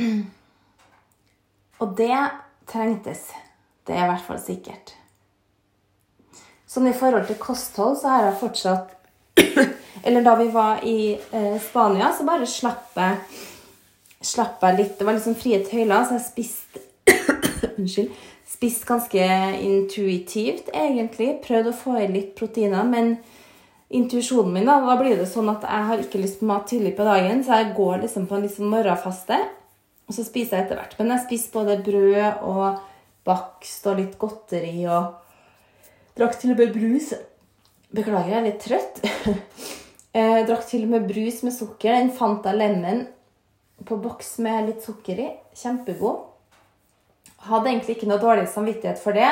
Og 1.80 1.96
det 1.96 2.18
trengtes. 2.68 3.30
Det 3.88 3.96
er 3.96 4.04
i 4.04 4.10
hvert 4.12 4.26
fall 4.26 4.40
sikkert. 4.42 4.92
Sånn 6.68 6.86
i 6.86 6.94
forhold 6.94 7.24
til 7.26 7.40
kosthold 7.40 7.96
så 7.98 8.12
har 8.12 8.28
jeg 8.28 8.40
fortsatt 8.44 8.96
Eller 10.06 10.22
da 10.24 10.34
vi 10.38 10.46
var 10.52 10.84
i 10.86 11.12
eh, 11.16 11.56
Spania, 11.60 12.12
så 12.16 12.24
bare 12.24 12.46
slapp 12.48 12.94
jeg, 12.96 13.16
slapp 14.24 14.62
jeg 14.64 14.78
litt. 14.78 14.94
Det 14.96 15.04
var 15.08 15.16
liksom 15.16 15.36
frie 15.36 15.58
tøyler, 15.66 16.06
så 16.06 16.16
jeg 16.16 16.24
spiste 16.28 16.80
Unnskyld. 17.80 18.14
Spiste 18.50 18.88
ganske 18.88 19.26
intuitivt, 19.62 20.72
egentlig. 20.74 21.36
Prøvde 21.44 21.70
å 21.70 21.80
få 21.84 21.96
i 22.00 22.08
litt 22.10 22.34
proteiner, 22.38 22.82
men 22.86 23.14
intuisjonen 23.94 24.52
min, 24.54 24.66
da, 24.66 24.80
da 24.86 24.96
blir 24.98 25.16
det 25.18 25.28
sånn 25.30 25.50
at 25.52 25.64
jeg 25.66 25.86
har 25.88 26.02
ikke 26.02 26.20
lyst 26.22 26.42
på 26.42 26.50
mat 26.50 26.66
tidlig 26.70 26.96
på 26.98 27.06
dagen, 27.06 27.44
så 27.46 27.60
jeg 27.60 27.72
går 27.78 28.04
liksom 28.04 28.26
på 28.30 28.36
en 28.36 28.44
liksom 28.46 28.70
morgenfaste. 28.74 29.38
Og 30.10 30.16
så 30.16 30.26
spiser 30.26 30.58
jeg 30.58 30.66
etter 30.66 30.80
hvert. 30.80 30.96
Men 30.98 31.14
jeg 31.14 31.24
spiser 31.28 31.54
både 31.54 31.78
brød 31.86 32.44
og 32.50 32.80
bakst 33.26 33.86
og 33.86 34.00
litt 34.00 34.16
godteri 34.18 34.78
og 34.90 35.16
Drakk 36.18 36.34
til 36.36 36.50
og 36.52 36.58
med 36.58 36.72
brus. 36.74 37.12
Beklager, 37.94 38.32
jeg 38.32 38.38
er 38.40 38.44
litt 38.44 38.58
trøtt. 38.60 38.98
jeg 40.12 40.42
drakk 40.48 40.66
til 40.68 40.82
og 40.84 40.90
med 40.92 41.06
brus 41.08 41.38
med 41.46 41.54
sukker. 41.54 41.94
Den 41.94 42.10
fant 42.12 42.44
jeg 42.44 42.58
lemon 42.58 43.06
på 43.86 43.96
boks 44.02 44.34
med 44.44 44.66
litt 44.68 44.84
sukker 44.84 45.22
i. 45.22 45.28
Kjempegod. 45.56 46.26
Hadde 47.48 47.70
egentlig 47.70 47.96
ikke 47.96 48.10
noe 48.10 48.20
dårlig 48.20 48.48
samvittighet 48.52 49.00
for 49.00 49.16
det. 49.16 49.30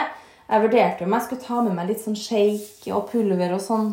Jeg 0.49 0.65
vurderte 0.65 1.05
om 1.05 1.13
jeg 1.13 1.27
skulle 1.27 1.45
ta 1.45 1.63
med 1.65 1.77
meg 1.77 1.91
litt 1.91 2.01
sånn 2.01 2.17
shake 2.17 2.93
og 2.97 3.11
pulver 3.11 3.53
og 3.53 3.61
sånn 3.61 3.91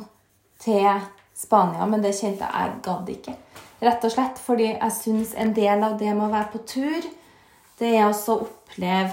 til 0.63 0.88
Spania, 1.36 1.84
men 1.89 2.03
det 2.03 2.13
kjente 2.15 2.48
jeg 2.48 2.62
jeg 2.63 2.81
gadd 2.86 3.12
ikke. 3.12 3.36
Rett 3.84 4.07
og 4.07 4.13
slett 4.13 4.39
fordi 4.39 4.69
jeg 4.72 4.95
syns 4.95 5.34
en 5.36 5.51
del 5.55 5.84
av 5.84 5.98
det 6.00 6.13
med 6.13 6.29
å 6.29 6.31
være 6.31 6.51
på 6.53 6.62
tur, 6.69 7.10
det 7.79 7.89
er 7.91 8.05
også 8.07 8.38
å 8.38 8.45
oppleve 8.45 9.12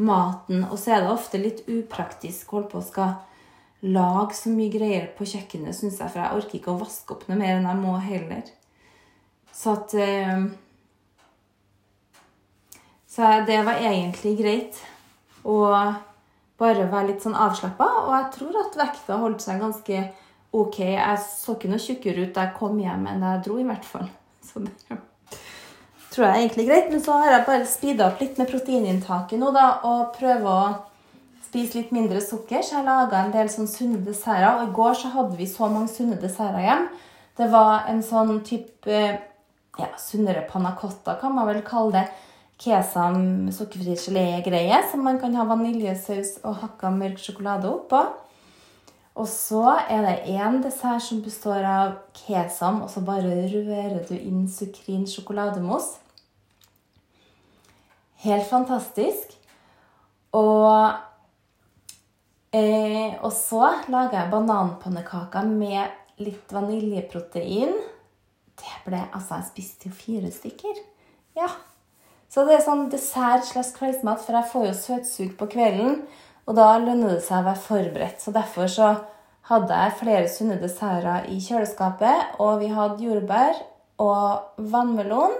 maten. 0.00 0.64
Og 0.70 0.78
så 0.80 0.94
er 0.94 1.04
det 1.04 1.12
ofte 1.12 1.40
litt 1.40 1.66
upraktisk 1.68 2.48
å 2.48 2.58
holde 2.58 2.72
på 2.72 2.80
å 2.80 2.86
skal 2.86 3.12
lage 3.80 4.36
så 4.36 4.52
mye 4.52 4.72
greier 4.72 5.06
på 5.16 5.28
kjøkkenet, 5.28 5.76
syns 5.76 6.00
jeg, 6.00 6.08
for 6.08 6.20
jeg 6.22 6.40
orker 6.40 6.58
ikke 6.58 6.72
å 6.72 6.80
vaske 6.80 7.14
opp 7.14 7.28
noe 7.28 7.38
mer 7.40 7.58
enn 7.58 7.68
jeg 7.68 7.80
må 7.80 7.96
heller. 8.04 8.50
Så 9.56 9.76
at 9.76 9.94
eh, 10.00 10.48
Så 13.10 13.26
det 13.46 13.58
var 13.66 13.80
egentlig 13.82 14.36
greit 14.38 14.78
å 15.42 15.58
bare 16.60 16.86
være 16.92 17.08
litt 17.08 17.24
sånn 17.24 17.34
avslappa, 17.34 17.86
og 18.04 18.10
jeg 18.14 18.26
tror 18.36 18.58
at 18.60 18.76
vekta 18.78 19.18
holdt 19.18 19.42
seg 19.42 19.62
ganske 19.62 20.02
OK. 20.50 20.78
Jeg 20.82 21.22
så 21.24 21.54
ikke 21.56 21.70
noe 21.70 21.82
tjukkere 21.82 22.26
ut 22.26 22.34
da 22.36 22.46
jeg 22.46 22.56
kom 22.58 22.78
hjem 22.82 23.06
enn 23.10 23.24
da 23.24 23.36
jeg 23.36 23.46
dro, 23.46 23.56
i 23.58 23.66
hvert 23.66 23.86
fall. 23.86 24.06
Så 24.44 24.62
det 24.62 24.74
tror 26.12 26.26
jeg 26.26 26.30
er 26.30 26.40
egentlig 26.42 26.68
greit. 26.68 26.92
Men 26.92 27.02
så 27.02 27.18
har 27.22 27.34
jeg 27.34 27.48
bare 27.48 27.68
speeda 27.70 28.10
opp 28.10 28.22
litt 28.22 28.38
med 28.38 28.50
proteininntaket 28.50 29.40
nå, 29.40 29.50
da, 29.56 29.66
og 29.88 30.14
prøver 30.18 30.50
å 30.50 30.62
spise 31.46 31.80
litt 31.80 31.94
mindre 31.94 32.22
sukker. 32.22 32.62
Så 32.66 32.78
jeg 32.78 32.86
laga 32.86 33.24
en 33.24 33.34
del 33.34 33.50
sånn 33.52 33.70
sunne 33.70 34.02
desserter. 34.06 34.48
Og 34.52 34.68
i 34.68 34.74
går 34.76 34.98
så 35.02 35.12
hadde 35.16 35.38
vi 35.38 35.50
så 35.50 35.70
mange 35.70 35.90
sunne 35.90 36.18
desserter 36.20 36.66
hjem. 36.66 36.88
Det 37.38 37.50
var 37.50 37.88
en 37.90 38.02
sånn 38.04 38.40
type 38.46 38.98
ja, 39.80 39.92
sunnere 39.98 40.44
panna 40.50 40.74
cotta, 40.78 41.14
kan 41.20 41.32
man 41.34 41.48
vel 41.48 41.62
kalle 41.66 42.02
det. 42.02 42.08
Kesam 42.60 43.48
sukkerfri 43.56 43.96
gelé-greie 43.96 44.82
som 44.90 45.04
man 45.04 45.20
kan 45.20 45.32
ha 45.38 45.46
vaniljesaus 45.48 46.36
og 46.44 46.58
hakka 46.60 46.90
mørk 46.92 47.20
sjokolade 47.22 47.70
oppå. 47.70 48.02
Og 49.20 49.26
så 49.28 49.64
er 49.90 50.04
det 50.04 50.36
én 50.36 50.60
dessert 50.64 51.02
som 51.04 51.22
består 51.24 51.64
av 51.66 51.96
kesam, 52.16 52.82
og 52.84 52.90
så 52.92 53.02
bare 53.04 53.48
rører 53.50 54.04
du 54.08 54.14
inn 54.16 54.46
sukrin 54.48 55.06
sjokolademousse. 55.08 55.98
Helt 58.20 58.44
fantastisk. 58.48 59.32
Og, 60.36 60.92
eh, 62.52 63.16
og 63.24 63.32
så 63.32 63.72
lager 63.88 64.18
jeg 64.18 64.30
bananpannekaker 64.30 65.48
med 65.48 66.20
litt 66.20 66.52
vaniljeprotein. 66.52 67.72
Det 68.60 68.76
ble 68.84 69.00
Altså, 69.12 69.40
jeg 69.40 69.48
spiste 69.48 69.88
jo 69.88 69.94
fire 69.96 70.30
stykker. 70.30 70.84
Ja. 71.36 71.48
Så 72.30 72.44
det 72.46 72.56
er 72.56 72.62
sånn 72.62 72.86
dessert 72.92 73.48
slags 73.48 73.72
kveldsmat, 73.74 74.20
for 74.22 74.38
jeg 74.38 74.50
får 74.52 74.66
jo 74.68 74.74
søtsug 74.78 75.32
på 75.38 75.48
kvelden. 75.50 75.96
Og 76.46 76.54
da 76.58 76.76
lønner 76.78 77.16
det 77.16 77.24
seg 77.26 77.42
å 77.42 77.48
være 77.48 77.64
forberedt. 77.64 78.22
Så 78.22 78.34
derfor 78.34 78.70
så 78.70 78.92
hadde 79.50 79.80
jeg 79.82 79.96
flere 79.98 80.30
sunne 80.30 80.58
desserter 80.62 81.26
i 81.30 81.40
kjøleskapet. 81.42 82.38
Og 82.42 82.62
vi 82.62 82.70
hadde 82.74 83.02
jordbær 83.02 83.58
og 84.02 84.62
vannmelon. 84.72 85.34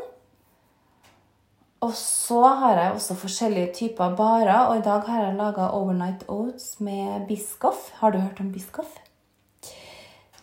Og 1.81 1.95
så 1.97 2.43
har 2.61 2.77
jeg 2.77 2.97
også 2.99 3.17
forskjellige 3.23 3.73
typer 3.79 4.19
barer. 4.19 4.67
Og 4.67 4.83
i 4.83 4.85
dag 4.85 5.07
har 5.07 5.25
jeg 5.29 5.39
laga 5.39 5.71
overnight 5.79 6.27
oats 6.29 6.75
med 6.83 7.27
biskoff. 7.31 7.89
Har 8.03 8.11
du 8.11 8.19
hørt 8.19 8.43
om 8.43 8.51
biskoff? 8.53 8.99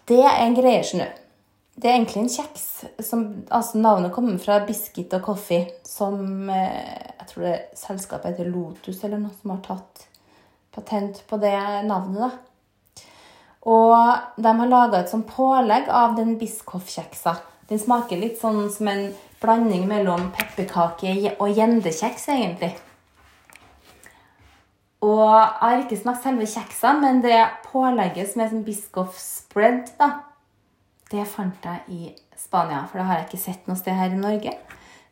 Det 0.07 0.23
er 0.23 0.45
en 0.45 0.55
greie, 0.55 0.79
skjønner 0.87 1.11
du. 1.11 1.26
Det 1.77 1.89
er 1.91 2.00
egentlig 2.00 2.24
en 2.24 2.31
kjeks. 2.34 2.65
Som, 3.05 3.24
altså 3.53 3.77
Navnet 3.77 4.13
kommer 4.15 4.39
fra 4.41 4.60
Biscuit 4.65 5.13
og 5.13 5.22
Coffee, 5.27 5.67
som 5.86 6.50
eh, 6.50 7.12
jeg 7.19 7.29
tror 7.29 7.46
det 7.46 7.57
selskapet 7.77 8.34
heter 8.34 8.50
Lotus 8.50 9.03
eller 9.03 9.22
noe 9.22 9.36
som 9.38 9.53
har 9.53 9.62
tatt 9.65 10.07
patent 10.74 11.22
på 11.29 11.38
det 11.41 11.57
navnet. 11.86 12.24
da. 12.25 13.03
Og 13.67 14.41
de 14.41 14.55
har 14.62 14.72
laga 14.72 15.03
et 15.03 15.12
sånn 15.12 15.25
pålegg 15.27 15.89
av 15.91 16.15
den 16.17 16.38
Biscoff-kjeksa. 16.39 17.36
Den 17.67 17.81
smaker 17.81 18.19
litt 18.22 18.39
sånn 18.39 18.69
som 18.72 18.88
en 18.88 19.10
blanding 19.41 19.86
mellom 19.89 20.29
pepperkake 20.34 21.36
og 21.36 21.51
gjendekjeks, 21.51 22.29
egentlig. 22.34 22.72
Og 25.03 25.19
jeg 25.19 25.60
har 25.62 25.84
ikke 25.84 26.00
smakt 26.00 26.24
selve 26.24 26.48
kjeksa, 26.50 26.96
men 26.98 27.19
det 27.22 27.38
pålegget 27.67 28.31
som 28.31 28.41
er 28.41 28.53
sånn 28.53 28.65
Biscoff 28.65 29.19
spread, 29.22 29.91
da, 30.00 30.13
det 31.11 31.23
fant 31.29 31.67
jeg 31.67 31.83
i 31.93 32.11
Spania. 32.37 32.83
For 32.89 32.99
det 32.99 33.07
har 33.07 33.19
jeg 33.19 33.29
ikke 33.29 33.45
sett 33.45 33.69
noe 33.69 33.79
sted 33.79 33.95
her 33.97 34.13
i 34.13 34.19
Norge. 34.19 34.53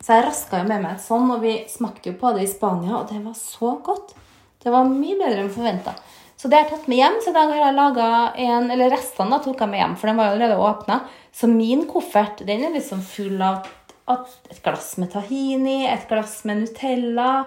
Så 0.03 0.17
jeg 0.17 0.25
raska 0.27 0.59
jo 0.61 0.67
med 0.69 0.83
meg 0.83 0.97
et 0.97 1.05
sånn, 1.05 1.29
og 1.33 1.41
vi 1.41 1.55
smakte 1.71 2.11
jo 2.11 2.17
på 2.19 2.33
det 2.35 2.45
i 2.45 2.51
Spania, 2.51 2.99
og 2.99 3.07
det 3.09 3.21
var 3.23 3.37
så 3.39 3.77
godt. 3.85 4.13
Det 4.61 4.73
var 4.73 4.89
mye 4.89 5.17
bedre 5.19 5.45
enn 5.45 5.53
forventa. 5.53 5.95
Så 6.35 6.49
det 6.51 6.57
har 6.57 6.65
jeg 6.65 6.73
tatt 6.75 6.89
med 6.91 6.99
hjem. 6.99 7.17
Så 7.23 7.31
i 7.31 7.37
har 7.39 7.61
jeg 7.61 7.77
laga 7.77 8.09
en 8.43 8.71
Eller 8.73 8.91
restene 8.91 9.31
da 9.31 9.39
tok 9.43 9.63
jeg 9.63 9.71
med 9.71 9.81
hjem, 9.81 9.95
for 9.97 10.11
den 10.11 10.19
var 10.19 10.27
jo 10.27 10.35
allerede 10.35 10.67
åpna. 10.67 10.99
Så 11.35 11.49
min 11.51 11.85
koffert 11.89 12.43
den 12.47 12.67
er 12.67 12.75
liksom 12.75 13.01
full 13.01 13.41
av 13.41 13.65
et 14.05 14.61
glass 14.63 14.97
med 15.01 15.09
tahini, 15.13 15.87
et 15.89 16.07
glass 16.09 16.43
med 16.45 16.61
Nutella, 16.61 17.45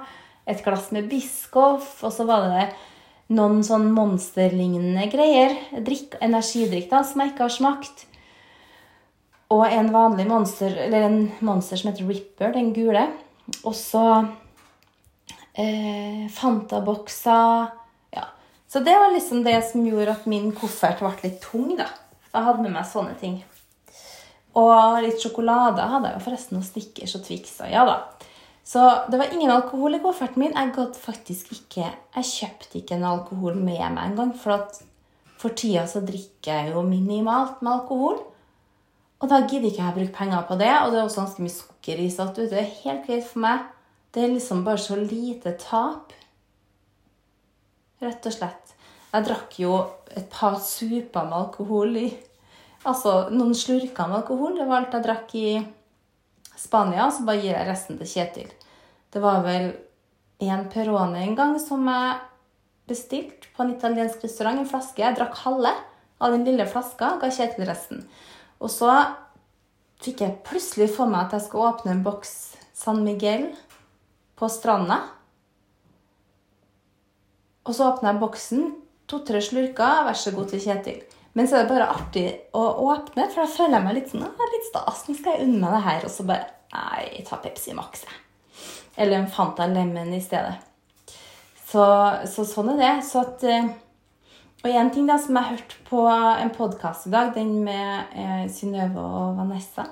et 0.49 0.65
glass 0.65 0.91
med 0.91 1.07
Biscoff, 1.11 2.01
og 2.03 2.11
så 2.13 2.27
var 2.27 2.49
det 2.51 2.65
noen 3.37 3.61
sånn 3.63 3.91
monsterlignende 3.95 5.07
greier. 5.13 5.55
Drikk, 5.85 6.17
energidrikk 6.25 6.89
da, 6.91 7.05
som 7.07 7.23
jeg 7.23 7.35
ikke 7.35 7.47
har 7.47 7.55
smakt. 7.55 8.09
Og 9.55 9.65
en 9.65 9.89
vanlig 9.93 10.27
monster, 10.29 10.75
eller 10.87 11.07
en 11.07 11.21
monster 11.41 11.81
som 11.81 11.91
heter 11.91 12.09
Ripper, 12.09 12.53
den 12.53 12.75
gule. 12.77 13.07
Og 13.63 13.73
så 13.77 14.05
eh, 15.57 16.27
Fanta-bokser. 16.37 17.71
Ja, 18.13 18.27
Så 18.69 18.81
det 18.85 18.97
var 18.99 19.15
liksom 19.15 19.45
det 19.45 19.63
som 19.71 19.87
gjorde 19.87 20.19
at 20.19 20.27
min 20.29 20.51
koffert 20.53 21.01
ble 21.01 21.15
litt 21.23 21.41
tung, 21.45 21.73
da. 21.79 21.89
Jeg 22.29 22.45
hadde 22.45 22.67
med 22.67 22.77
meg 22.77 22.91
sånne 22.91 23.17
ting. 23.21 23.41
Og 24.59 25.01
litt 25.05 25.23
sjokolade 25.23 25.85
hadde 25.87 26.11
jeg 26.11 26.19
jo 26.19 26.25
forresten, 26.27 26.61
og 26.61 26.67
Snickers 26.67 27.17
og 27.17 27.25
Twix 27.25 27.57
og 27.63 27.73
ja 27.73 27.85
da. 27.89 27.99
Så 28.69 28.83
det 29.09 29.17
var 29.17 29.33
ingen 29.33 29.51
alkohol 29.53 29.97
i 29.97 30.03
kofferten 30.03 30.43
min. 30.43 30.53
Jeg 30.53 30.75
gadd 30.77 30.97
faktisk 31.01 31.55
ikke 31.55 31.87
Jeg 31.89 32.27
kjøpte 32.29 32.81
ikke 32.83 32.99
en 32.99 33.07
alkohol 33.09 33.55
med 33.57 33.81
meg 33.95 34.11
engang. 34.11 34.35
For 34.37 34.59
at 34.59 34.83
for 35.41 35.57
tida 35.57 35.87
så 35.89 36.03
drikker 36.05 36.51
jeg 36.53 36.75
jo 36.75 36.83
minimalt 36.85 37.63
med 37.63 37.79
alkohol. 37.79 38.19
Og 39.19 39.31
da 39.31 39.41
gidder 39.43 39.73
ikke 39.73 39.83
jeg 39.83 39.97
bruke 39.97 40.17
penger 40.21 40.47
på 40.47 40.59
det. 40.61 40.71
Og 40.85 40.93
det 40.93 41.01
er 41.01 41.07
også 41.09 41.25
ganske 41.25 41.45
mye 41.45 41.55
sukker 41.55 42.03
i, 42.05 42.09
så 42.13 42.29
det 42.37 42.53
er 42.53 42.73
helt 42.85 43.07
greit 43.07 43.27
for 43.27 43.43
meg. 43.43 43.67
Det 44.15 44.23
er 44.25 44.33
liksom 44.33 44.63
bare 44.67 44.81
så 44.81 44.97
lite 44.99 45.57
tap. 45.61 46.15
Rett 48.03 48.29
og 48.31 48.35
slett. 48.35 48.75
Jeg 49.09 49.27
drakk 49.27 49.59
jo 49.59 49.75
et 50.15 50.29
par 50.31 50.59
super 50.63 51.27
med 51.27 51.39
alkohol 51.43 51.97
i 51.99 52.09
Altså 52.87 53.27
noen 53.35 53.57
slurker 53.59 54.07
med 54.07 54.21
alkohol. 54.21 54.55
Det 54.55 54.65
var 54.69 54.85
alt 54.85 54.95
jeg 54.95 55.05
drakk 55.05 55.33
i 55.37 55.49
Spania. 56.57 57.09
Så 57.11 57.27
bare 57.27 57.43
gir 57.43 57.57
jeg 57.57 57.67
resten 57.69 57.99
til 57.99 58.09
Kjetil. 58.09 58.53
Det 59.13 59.21
var 59.21 59.43
vel 59.45 59.73
en 60.47 60.65
Perone 60.71 61.25
en 61.25 61.35
gang 61.37 61.57
som 61.61 61.83
jeg 61.91 62.21
bestilte 62.89 63.51
på 63.57 63.65
en 63.65 63.75
italiensk 63.75 64.23
restaurant. 64.25 64.63
En 64.63 64.71
flaske. 64.71 65.03
Jeg 65.03 65.19
drakk 65.19 65.37
halve 65.43 65.75
av 66.23 66.35
den 66.35 66.47
lille 66.47 66.67
flaska, 66.71 67.17
ga 67.21 67.31
Kjetil 67.35 67.67
resten. 67.69 68.07
Og 68.59 68.71
så 68.73 68.91
fikk 70.03 70.23
jeg 70.25 70.41
plutselig 70.47 70.91
for 70.95 71.11
meg 71.11 71.27
at 71.27 71.39
jeg 71.39 71.47
skulle 71.47 71.71
åpne 71.73 71.95
en 71.95 72.05
boks 72.07 72.35
San 72.79 73.03
Miguel 73.07 73.51
på 74.39 74.49
stranda. 74.51 75.01
Og 77.67 77.75
så 77.77 77.91
åpna 77.91 78.15
jeg 78.15 78.23
boksen, 78.23 78.69
to-tre 79.11 79.41
slurker, 79.45 80.05
vær 80.07 80.17
så 80.17 80.33
god 80.35 80.53
til 80.53 80.63
Kjetil. 80.63 81.01
Men 81.37 81.47
så 81.47 81.59
er 81.59 81.67
det 81.67 81.73
bare 81.73 81.91
artig 81.93 82.27
å 82.57 82.63
åpne, 82.89 83.29
for 83.31 83.45
da 83.45 83.51
føler 83.51 83.77
jeg 83.77 83.85
meg 83.85 83.99
litt 83.99 84.09
sånn 84.13 84.25
litt 84.25 84.71
stas. 84.71 85.05
Nå 85.07 85.19
skal 85.19 85.37
jeg 85.37 85.49
unne 85.49 85.61
meg 85.61 85.77
det 85.77 85.83
her. 85.85 86.07
Og 86.09 86.15
så 86.15 86.27
bare 86.29 86.55
Nei, 86.69 87.05
jeg 87.15 87.23
tar 87.25 87.39
Pepsi 87.41 87.73
Max, 87.73 88.03
jeg. 88.05 88.17
Eller 89.01 89.23
en 89.23 89.31
Fanta 89.33 89.65
Lemon 89.71 90.11
i 90.13 90.19
stedet. 90.21 90.59
Så, 91.65 91.85
så 92.29 92.45
sånn 92.45 92.75
er 92.75 92.83
det. 92.83 92.91
Så 93.09 93.23
at 93.23 93.45
eh, 93.49 93.71
Og 94.59 94.75
en 94.75 94.89
ting 94.91 95.07
da 95.07 95.15
som 95.23 95.37
jeg 95.39 95.53
hørte 95.53 95.77
på 95.87 96.01
en 96.11 96.49
podkast 96.51 97.07
i 97.07 97.13
dag, 97.13 97.29
den 97.31 97.61
med 97.63 98.15
eh, 98.19 98.47
Synnøve 98.51 98.99
og 98.99 99.37
Vanessa. 99.39 99.85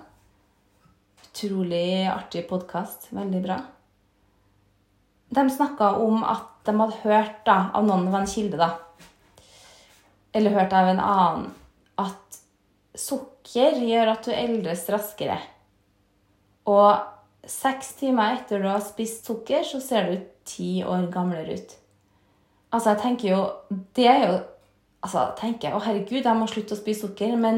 Utrolig 1.22 2.08
artig 2.10 2.42
podkast. 2.48 3.06
Veldig 3.14 3.42
bra. 3.44 3.60
De 5.38 5.44
snakka 5.54 5.92
om 6.02 6.24
at 6.26 6.48
de 6.66 6.74
hadde 6.80 6.98
hørt 7.04 7.36
da, 7.46 7.54
av 7.78 7.86
noen, 7.86 8.08
det 8.08 8.14
var 8.16 8.24
en 8.24 8.32
kilde, 8.32 8.58
da 8.58 8.72
Eller 10.34 10.54
hørt 10.54 10.74
av 10.74 10.90
en 10.90 11.04
annen 11.04 11.46
at 12.02 12.40
sukker 12.98 13.78
gjør 13.86 14.12
at 14.16 14.26
du 14.26 14.34
eldes 14.34 14.82
raskere. 14.90 15.38
Og 16.66 17.46
seks 17.46 17.94
timer 18.02 18.40
etter 18.40 18.66
du 18.66 18.66
har 18.72 18.82
spist 18.82 19.30
sukker, 19.30 19.62
så 19.62 19.78
ser 19.78 20.10
du 20.10 20.26
ti 20.42 20.82
år 20.82 21.06
gamlere 21.14 21.54
ut. 21.54 21.78
Altså, 22.74 22.96
jeg 22.96 23.02
tenker 23.04 23.30
jo 23.30 23.40
Det 23.94 24.10
er 24.10 24.22
jo 24.26 24.36
Altså, 25.06 25.22
tenker 25.38 25.68
jeg 25.68 25.76
Å, 25.76 25.84
herregud, 25.84 26.24
jeg 26.24 26.38
må 26.38 26.46
slutte 26.50 26.74
å 26.74 26.80
spise 26.80 27.00
sukker. 27.06 27.36
Men 27.38 27.56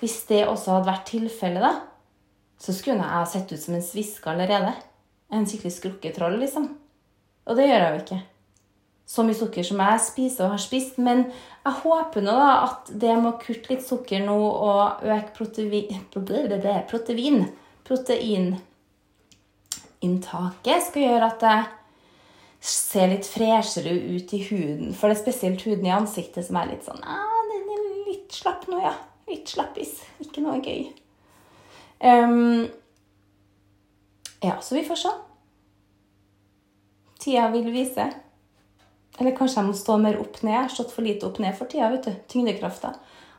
hvis 0.00 0.18
det 0.30 0.48
også 0.48 0.68
hadde 0.74 0.90
vært 0.90 1.06
tilfellet, 1.12 1.62
da, 1.62 1.72
så 2.58 2.70
skulle 2.74 2.98
jeg 2.98 3.14
ha 3.14 3.22
sett 3.30 3.52
ut 3.54 3.62
som 3.62 3.74
en 3.78 3.86
sviske 3.86 4.26
allerede. 4.32 4.72
En 5.30 5.46
skikkelig 5.46 5.74
skrukketroll, 5.76 6.36
liksom. 6.42 6.66
Og 7.46 7.56
det 7.56 7.68
gjør 7.68 7.84
jeg 7.84 7.92
jo 7.92 8.00
ikke. 8.02 8.20
Så 9.08 9.24
mye 9.24 9.38
sukker 9.38 9.64
som 9.64 9.78
jeg 9.80 10.00
spiser 10.04 10.44
og 10.44 10.50
har 10.56 10.60
spist. 10.60 10.98
Men 11.00 11.18
jeg 11.30 11.72
håper 11.84 12.20
nå 12.24 12.32
da 12.36 12.48
at 12.66 12.90
det 12.90 13.14
med 13.14 13.30
å 13.30 13.38
kutte 13.40 13.68
litt 13.72 13.84
sukker 13.86 14.20
nå 14.26 14.36
og 14.36 15.00
øke 15.06 15.32
protein, 15.38 16.02
protein 16.90 17.38
proteininntaket 17.88 20.78
skal 20.90 21.02
gjøre 21.06 21.26
at 21.30 21.40
jeg 21.46 21.60
ser 22.60 23.10
litt 23.12 23.26
freshere 23.26 23.92
ut 23.92 24.32
i 24.34 24.42
huden. 24.48 24.94
For 24.94 25.08
det 25.08 25.18
er 25.18 25.22
spesielt 25.22 25.62
huden 25.66 25.86
i 25.86 25.94
ansiktet 25.94 26.46
som 26.48 26.58
er 26.58 26.72
litt 26.72 26.86
sånn 26.86 27.02
ah, 27.06 27.38
Den 27.50 27.70
er 27.74 27.84
litt 28.08 28.34
slapp 28.34 28.66
nå, 28.70 28.80
ja. 28.82 28.94
Litt 29.28 29.52
slappis. 29.52 29.98
Ikke 30.24 30.42
noe 30.42 30.58
gøy. 30.64 30.88
Um, 32.00 32.68
ja, 34.40 34.56
så 34.62 34.78
vi 34.78 34.86
får 34.86 35.02
se. 35.02 35.12
Tida 37.18 37.48
vil 37.52 37.68
vise. 37.74 38.08
Eller 39.18 39.34
kanskje 39.36 39.60
jeg 39.60 39.68
må 39.68 39.76
stå 39.76 39.98
mer 40.00 40.18
opp 40.22 40.40
ned. 40.44 40.54
Jeg 40.54 40.62
har 40.62 40.72
stått 40.72 40.94
for 40.94 41.06
lite 41.06 41.26
opp 41.28 41.40
ned 41.42 41.56
for 41.58 41.70
tida. 41.70 41.90
vet 41.92 42.06
du. 42.06 42.12
Tyngdekrafta. 42.30 42.94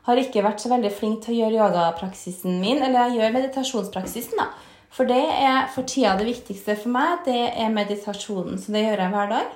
Har 0.06 0.20
ikke 0.20 0.44
vært 0.44 0.62
så 0.62 0.70
veldig 0.72 0.90
flink 0.94 1.24
til 1.24 1.34
å 1.34 1.38
gjøre 1.40 1.58
yogapraksisen 1.58 2.60
min. 2.60 2.82
Eller 2.84 3.08
jeg 3.08 3.18
gjør 3.18 3.36
meditasjonspraksisen, 3.38 4.40
da. 4.40 4.50
For 4.90 5.06
det 5.06 5.22
er 5.22 5.68
for 5.70 5.86
tida 5.86 6.16
det 6.18 6.26
viktigste 6.26 6.74
for 6.78 6.92
meg. 6.94 7.22
Det 7.26 7.40
er 7.54 7.74
meditasjonen. 7.74 8.58
Så 8.58 8.74
det 8.74 8.84
gjør 8.84 9.04
jeg 9.04 9.14
hver 9.14 9.30
dag. 9.30 9.52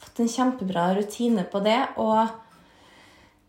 Fått 0.00 0.22
en 0.22 0.30
kjempebra 0.32 0.86
rutine 0.96 1.44
på 1.50 1.60
det. 1.64 1.80
Og, 2.00 2.32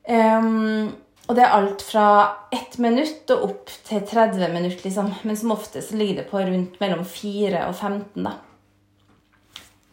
um, 0.10 0.90
og 1.30 1.38
det 1.38 1.46
er 1.46 1.56
alt 1.56 1.86
fra 1.86 2.10
ett 2.56 2.76
minutt 2.82 3.32
og 3.36 3.46
opp 3.48 3.74
til 3.88 4.04
30 4.04 4.52
minutter, 4.52 4.84
liksom. 4.84 5.14
Men 5.24 5.40
som 5.40 5.56
oftest 5.56 5.96
ligger 5.96 6.24
det 6.24 6.30
på 6.32 6.44
rundt 6.44 6.80
mellom 6.84 7.06
4 7.08 7.64
og 7.70 7.76
15, 7.78 8.28
da. 8.28 8.36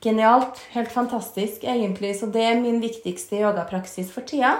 Genialt. 0.03 0.59
Helt 0.75 0.91
fantastisk, 0.93 1.63
egentlig. 1.63 2.17
Så 2.19 2.27
det 2.35 2.43
er 2.43 2.59
min 2.59 2.83
viktigste 2.83 3.39
yogapraksis 3.39 4.11
for 4.11 4.27
tida. 4.27 4.57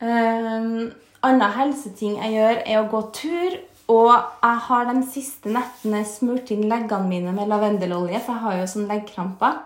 Um, 0.00 0.94
Anna 1.24 1.52
helseting 1.54 2.16
jeg 2.22 2.38
gjør, 2.38 2.58
er 2.64 2.80
å 2.80 2.88
gå 2.88 3.04
tur 3.16 3.60
og 3.92 4.10
jeg 4.14 4.60
har 4.66 4.88
de 4.88 4.96
siste 5.12 5.52
nettene 5.52 6.00
smurt 6.08 6.50
inn 6.54 6.64
leggene 6.70 7.08
mine 7.08 7.34
med 7.36 7.50
lavendelolje, 7.52 8.20
for 8.24 8.32
jeg 8.32 8.44
har 8.46 8.58
jo 8.58 8.72
sånn 8.72 8.88
leggkramper. 8.88 9.60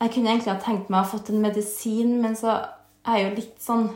Jeg 0.00 0.12
kunne 0.14 0.32
egentlig 0.32 0.52
ha 0.52 0.58
tenkt 0.60 0.90
meg 0.90 1.00
å 1.00 1.04
ha 1.04 1.10
fått 1.10 1.30
en 1.32 1.44
medisin, 1.44 2.16
men 2.22 2.36
så 2.36 2.54
er 3.06 3.20
jeg 3.20 3.28
jo 3.28 3.38
litt 3.40 3.62
sånn 3.62 3.88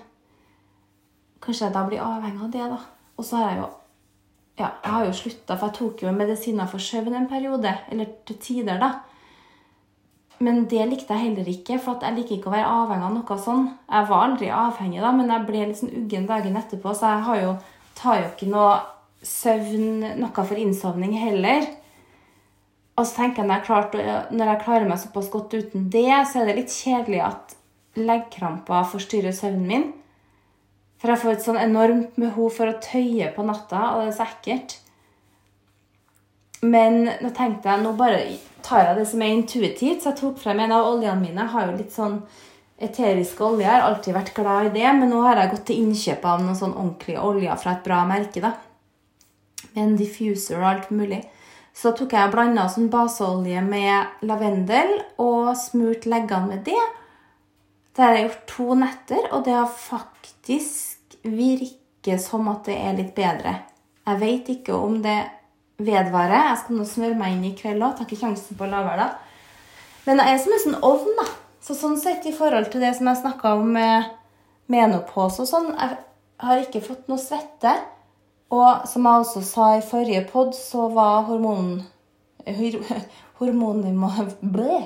Kanskje 1.41 1.71
jeg 1.71 1.73
da 1.73 1.83
blir 1.89 2.03
avhengig 2.05 2.43
av 2.45 2.49
det, 2.53 2.65
da. 2.69 3.07
Og 3.17 3.25
så 3.25 3.39
har 3.41 3.47
jeg 3.49 3.63
jo 3.63 3.69
ja, 4.61 4.67
jeg 4.85 4.93
har 4.93 5.07
jo 5.07 5.13
slutta, 5.17 5.55
for 5.57 5.71
jeg 5.71 5.77
tok 5.79 6.03
jo 6.05 6.11
medisiner 6.13 6.69
for 6.69 6.85
søvn 6.85 7.15
en 7.17 7.29
periode. 7.31 7.71
Eller 7.89 8.11
til 8.29 8.37
tider, 8.45 8.77
da. 8.77 8.91
Men 10.45 10.67
det 10.69 10.85
likte 10.91 11.17
jeg 11.17 11.31
heller 11.31 11.49
ikke, 11.49 11.79
for 11.81 12.05
jeg 12.05 12.19
liker 12.19 12.37
ikke 12.37 12.51
å 12.51 12.53
være 12.53 12.69
avhengig 12.83 13.07
av 13.09 13.15
noe 13.17 13.39
sånn. 13.41 13.67
Jeg 13.89 14.09
var 14.11 14.27
aldri 14.27 14.51
avhengig, 14.53 15.01
da, 15.01 15.15
men 15.17 15.33
jeg 15.33 15.47
ble 15.49 15.67
litt 15.71 15.81
sånn 15.81 15.97
uggen 16.03 16.29
dagen 16.29 16.61
etterpå, 16.61 16.93
så 16.93 17.15
jeg 17.15 17.27
har 17.31 17.41
jo, 17.41 17.55
tar 17.97 18.21
jo 18.21 18.29
ikke 18.31 18.51
noe 18.53 18.71
søvn 19.27 20.03
noe 20.21 20.45
for 20.47 20.59
innsovning 20.59 21.15
heller. 21.21 21.67
Og 22.99 23.07
så 23.07 23.23
tenker 23.23 23.45
jeg 23.45 23.49
når 23.49 23.97
jeg, 24.01 24.27
når 24.37 24.53
jeg 24.53 24.63
klarer 24.65 24.89
meg 24.89 25.01
såpass 25.01 25.31
godt 25.33 25.57
uten 25.57 25.89
det, 25.93 26.11
så 26.29 26.43
er 26.43 26.51
det 26.51 26.59
litt 26.59 26.75
kjedelig 26.75 27.23
at 27.25 27.57
leggkramper 27.97 28.91
forstyrrer 28.91 29.35
søvnen 29.37 29.67
min. 29.69 29.89
For 31.01 31.13
jeg 31.13 31.23
får 31.23 31.33
et 31.33 31.47
sånn 31.47 31.61
enormt 31.61 32.19
behov 32.21 32.53
for 32.59 32.69
å 32.69 32.77
tøye 32.85 33.31
på 33.33 33.45
natta, 33.49 33.95
og 33.95 34.05
det 34.05 34.11
er 34.11 34.17
så 34.19 34.27
ekkelt. 34.27 34.77
Men 36.61 37.07
nå 37.09 37.31
tenkte 37.33 37.71
jeg, 37.71 37.81
nå 37.81 37.95
bare 37.97 38.21
tar 38.65 38.91
jeg 38.91 38.99
det 38.99 39.07
som 39.09 39.25
er 39.25 39.33
intuitivt, 39.33 40.03
så 40.03 40.11
jeg 40.11 40.21
tok 40.21 40.41
frem 40.43 40.61
en 40.61 40.77
av 40.77 40.91
oljene 40.91 41.17
mine. 41.23 41.41
Jeg 41.41 41.55
har 41.55 41.71
jo 41.71 41.79
litt 41.79 41.95
sånn 41.97 42.19
eteriske 42.81 43.47
oljer. 43.47 43.65
Jeg 43.65 43.73
har 43.73 43.87
alltid 43.89 44.17
vært 44.17 44.35
glad 44.37 44.69
i 44.69 44.75
det, 44.77 44.91
men 44.99 45.09
nå 45.13 45.23
har 45.25 45.41
jeg 45.41 45.55
gått 45.55 45.67
til 45.71 45.87
innkjøp 45.87 46.27
av 46.29 46.45
noen 46.45 46.59
sånn 46.59 46.77
ordentlige 46.77 47.25
oljer 47.25 47.63
fra 47.63 47.79
et 47.79 47.87
bra 47.89 48.03
merke. 48.09 48.45
da 48.45 48.53
med 49.75 49.85
en 49.85 49.97
diffuser 49.99 50.61
og 50.61 50.69
alt 50.71 50.91
mulig. 50.95 51.23
Så 51.77 51.93
tok 51.97 52.13
jeg 52.17 52.29
og 52.29 52.35
blanda 52.35 52.67
sånn 52.69 52.91
baseolje 52.93 53.63
med 53.65 54.25
lavendel 54.27 54.97
og 55.23 55.53
smurt 55.59 56.07
leggene 56.11 56.51
med 56.51 56.65
det. 56.67 56.87
Det 57.95 58.05
har 58.05 58.17
jeg 58.17 58.27
gjort 58.27 58.47
to 58.51 58.79
netter, 58.79 59.27
og 59.35 59.45
det 59.47 59.55
har 59.57 59.71
faktisk 59.71 61.19
virket 61.27 62.23
som 62.23 62.49
at 62.53 62.65
det 62.69 62.77
er 62.79 62.97
litt 62.99 63.15
bedre. 63.17 63.55
Jeg 64.07 64.21
vet 64.21 64.51
ikke 64.57 64.77
om 64.77 64.99
det 65.05 65.19
vedvarer. 65.81 66.51
Jeg 66.51 66.61
skal 66.63 66.79
nå 66.79 66.87
smøre 66.89 67.19
meg 67.19 67.37
inn 67.37 67.49
i 67.51 67.57
kveld 67.59 67.83
òg. 67.85 67.97
Tar 67.97 68.09
ikke 68.09 68.21
sjansen 68.23 68.59
på 68.59 68.67
å 68.67 68.71
la 68.71 68.83
det. 68.99 69.09
Men 70.07 70.23
jeg 70.23 70.35
er 70.35 70.43
som 70.43 70.55
en 70.57 70.63
sånn 70.65 70.79
ovn, 70.87 71.17
da. 71.19 71.27
Så 71.61 71.77
sånn 71.77 71.99
sett 72.01 72.25
i 72.27 72.35
forhold 72.35 72.71
til 72.73 72.83
det 72.83 72.95
som 72.97 73.11
jeg 73.11 73.21
snakka 73.21 73.55
om 73.61 73.75
med 73.77 74.09
menopause 74.73 75.43
og 75.45 75.49
sånn 75.51 75.67
Jeg 75.77 75.99
har 76.41 76.63
ikke 76.63 76.81
fått 76.81 77.11
noe 77.11 77.21
svette. 77.21 77.75
Og 78.51 78.87
som 78.91 79.07
jeg 79.07 79.25
også 79.25 79.43
sa 79.47 79.67
i 79.77 79.85
forrige 79.85 80.25
pod, 80.31 80.55
så 80.59 80.89
var 80.95 81.27
hormon... 81.29 81.81
Hormonene 83.41 84.11
Ble! 84.57 84.81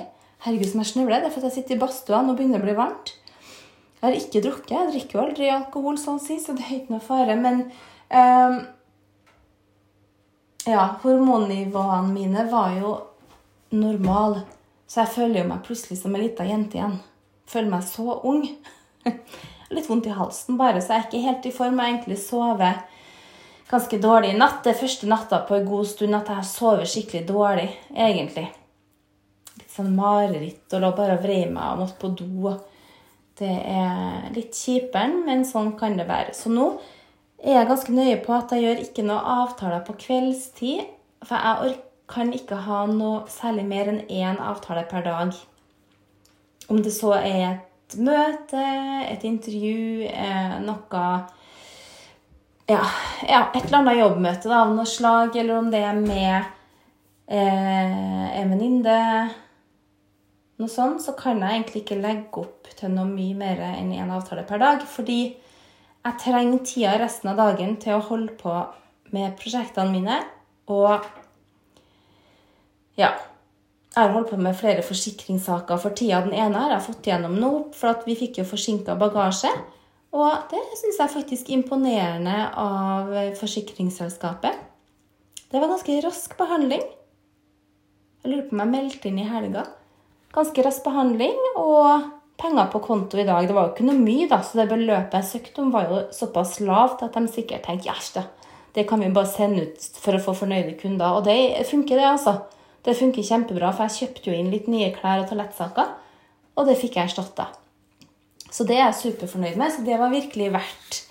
Herregud, 0.45 0.69
som 0.69 0.83
jeg 0.83 0.91
snøvler. 0.91 1.23
Det 1.23 1.29
er 1.29 1.33
fordi 1.33 1.49
jeg 1.49 1.57
sitter 1.57 1.75
i 1.75 1.81
badstua. 1.81 2.21
Nå 2.21 2.35
begynner 2.37 2.61
å 2.61 2.67
bli 2.67 2.75
varmt. 2.77 3.15
Jeg 3.95 4.03
har 4.03 4.17
ikke 4.19 4.43
drukket. 4.45 4.73
Jeg 4.75 4.91
drikker 4.93 5.17
jo 5.17 5.23
aldri 5.23 5.49
alkohol, 5.49 5.97
sånn 5.97 6.21
si, 6.21 6.37
så 6.39 6.53
det 6.53 6.67
er 6.67 6.75
ikke 6.77 6.93
noe 6.93 7.01
fare. 7.01 7.37
Men 7.39 7.63
um, 8.13 8.59
ja, 10.69 10.83
hormonnivåene 11.01 12.13
mine 12.13 12.45
var 12.51 12.77
jo 12.77 12.93
normale. 13.73 14.43
Så 14.85 15.01
jeg 15.01 15.13
føler 15.15 15.41
jo 15.41 15.49
meg 15.49 15.65
plutselig 15.65 15.97
som 15.99 16.13
ei 16.13 16.27
lita 16.27 16.45
jente 16.45 16.77
igjen. 16.77 16.99
Føler 17.49 17.71
meg 17.73 17.87
så 17.89 18.19
ung. 18.21 18.45
Litt 19.75 19.89
vondt 19.89 20.11
i 20.11 20.13
halsen 20.13 20.59
bare, 20.61 20.81
så 20.81 20.93
jeg 20.93 21.01
er 21.01 21.07
ikke 21.07 21.25
helt 21.25 21.49
i 21.49 21.55
form. 21.55 21.81
Jeg 21.81 21.95
egentlig 21.95 22.19
sovet 22.21 22.85
ganske 23.69 23.97
dårlig 24.01 24.33
i 24.33 24.37
natt. 24.37 24.63
Det 24.63 24.73
er 24.73 24.81
første 24.81 25.09
natta 25.09 25.41
på 25.47 25.57
en 25.57 25.67
god 25.67 25.89
stund 25.89 26.17
at 26.17 26.31
jeg 26.33 26.49
sover 26.49 26.89
skikkelig 26.89 27.25
dårlig, 27.29 27.69
egentlig. 27.95 28.47
Litt 29.55 29.71
sånn 29.71 29.95
mareritt 29.95 30.75
og 30.75 30.83
lå 30.83 30.91
bare 30.97 31.17
og 31.17 31.25
vrei 31.25 31.43
meg 31.49 31.73
og 31.73 31.83
måtte 31.83 31.99
på 32.01 32.11
do. 32.19 32.55
Det 33.35 33.51
er 33.51 34.29
litt 34.35 34.55
kjipere, 34.55 35.23
men 35.25 35.43
sånn 35.47 35.73
kan 35.79 35.97
det 35.99 36.07
være. 36.07 36.35
Så 36.37 36.51
nå 36.53 36.69
er 37.43 37.59
jeg 37.59 37.69
ganske 37.71 37.95
nøye 37.95 38.19
på 38.23 38.35
at 38.35 38.53
jeg 38.55 38.63
gjør 38.63 38.85
ikke 38.85 39.07
noe 39.07 39.35
avtaler 39.41 39.83
på 39.87 39.97
kveldstid. 40.05 40.85
For 41.25 41.41
jeg 41.41 41.75
kan 42.11 42.31
ikke 42.37 42.61
ha 42.67 42.85
noe 42.89 43.25
særlig 43.31 43.65
mer 43.67 43.89
enn 43.91 44.03
én 44.13 44.39
avtale 44.39 44.85
per 44.89 45.03
dag. 45.05 45.33
Om 46.69 46.81
det 46.85 46.93
så 46.95 47.15
er 47.17 47.41
et 47.45 47.97
møte, 48.01 48.61
et 49.09 49.25
intervju, 49.27 50.07
eh, 50.09 50.55
noe 50.65 51.01
ja, 52.69 52.81
ja, 53.27 53.41
et 53.53 53.65
eller 53.65 53.79
annet 53.81 53.99
jobbmøte 53.99 54.49
da, 54.49 54.63
av 54.63 54.73
noe 54.73 54.89
slag, 54.89 55.35
eller 55.37 55.59
om 55.59 55.71
det 55.73 55.81
er 55.85 55.97
med 55.99 56.35
eh, 57.29 58.39
en 58.41 58.53
venninne 58.53 58.99
Noe 60.55 60.71
sånt, 60.71 61.01
så 61.03 61.11
kan 61.19 61.41
jeg 61.43 61.51
egentlig 61.51 61.81
ikke 61.81 61.97
legge 61.99 62.39
opp 62.39 62.69
til 62.79 62.93
noe 62.93 63.09
mye 63.09 63.35
mer 63.35 63.59
enn 63.73 63.89
én 63.91 64.11
avtale 64.15 64.45
per 64.47 64.61
dag. 64.61 64.85
Fordi 64.87 65.17
jeg 65.35 66.19
trenger 66.21 66.61
tida 66.63 66.93
resten 67.01 67.33
av 67.33 67.41
dagen 67.41 67.73
til 67.83 67.97
å 67.97 68.05
holde 68.07 68.37
på 68.39 68.53
med 69.11 69.35
prosjektene 69.35 69.91
mine. 69.91 70.21
Og 70.71 71.03
ja. 72.95 73.11
Jeg 73.95 73.99
har 73.99 74.15
holdt 74.15 74.31
på 74.31 74.39
med 74.39 74.55
flere 74.55 74.83
forsikringssaker 74.83 75.79
for 75.79 75.95
tida. 75.95 76.21
Den 76.23 76.39
ene 76.39 76.63
har 76.63 76.77
jeg 76.77 76.87
fått 76.87 77.11
gjennom 77.11 77.35
nå, 77.39 77.51
for 77.75 78.07
vi 78.07 78.15
fikk 78.19 78.39
jo 78.39 78.47
forsinka 78.47 78.95
bagasje. 78.99 79.51
Og 80.13 80.51
det 80.51 80.61
syns 80.79 80.99
jeg 81.01 81.13
faktisk 81.15 81.49
er 81.49 81.57
imponerende 81.57 82.35
av 82.61 83.09
forsikringsselskapet. 83.39 84.61
Det 85.51 85.61
var 85.61 85.71
ganske 85.71 85.97
rask 86.05 86.37
behandling. 86.37 86.83
Jeg 88.23 88.31
lurer 88.31 88.45
på 88.47 88.55
om 88.55 88.63
jeg 88.63 88.73
meldte 88.73 89.09
inn 89.09 89.19
i 89.21 89.27
helga. 89.29 89.65
Ganske 90.35 90.63
rask 90.65 90.85
behandling 90.85 91.35
og 91.55 92.07
penger 92.41 92.71
på 92.71 92.81
konto 92.83 93.19
i 93.19 93.27
dag. 93.27 93.47
Det 93.47 93.55
var 93.55 93.67
jo 93.67 93.75
ikke 93.75 93.87
noe 93.87 93.99
mye, 93.99 94.29
da, 94.31 94.41
så 94.43 94.59
det 94.59 94.69
beløpet 94.71 95.19
jeg 95.19 95.29
søkte 95.29 95.63
om, 95.63 95.71
var 95.73 95.89
jo 95.89 96.01
såpass 96.15 96.57
lavt 96.63 97.03
at 97.05 97.15
de 97.15 97.31
sikkert 97.31 97.67
tenkte 97.67 97.91
ja, 97.91 98.25
det 98.75 98.83
kan 98.89 98.99
vi 98.99 99.11
bare 99.15 99.29
sende 99.31 99.63
ut 99.63 99.85
for 100.03 100.17
å 100.17 100.23
få 100.23 100.33
fornøyde 100.41 100.75
kunder. 100.81 101.15
Og 101.15 101.23
det 101.27 101.63
funker, 101.69 101.95
det, 101.95 102.09
altså. 102.09 102.41
Det 102.83 102.97
funker 102.99 103.23
kjempebra, 103.25 103.71
for 103.73 103.87
jeg 103.87 104.09
kjøpte 104.09 104.29
jo 104.29 104.35
inn 104.35 104.51
litt 104.51 104.67
nye 104.69 104.91
klær 104.93 105.23
og 105.23 105.29
toalettsaker, 105.31 105.93
og 106.55 106.67
det 106.67 106.75
fikk 106.77 106.99
jeg 106.99 107.09
erstatta. 107.09 107.47
Så 108.55 108.63
det 108.63 108.77
er 108.77 108.85
jeg 108.85 108.99
superfornøyd 109.01 109.59
med. 109.59 109.73
Så 109.73 109.83
det 109.83 109.99
var 109.99 110.13
virkelig 110.13 110.53
verdt 110.55 111.01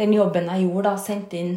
den 0.00 0.14
jobben 0.16 0.50
jeg 0.50 0.66
gjorde. 0.66 0.90
da, 0.90 0.96
Sendte 0.98 1.38
inn, 1.38 1.54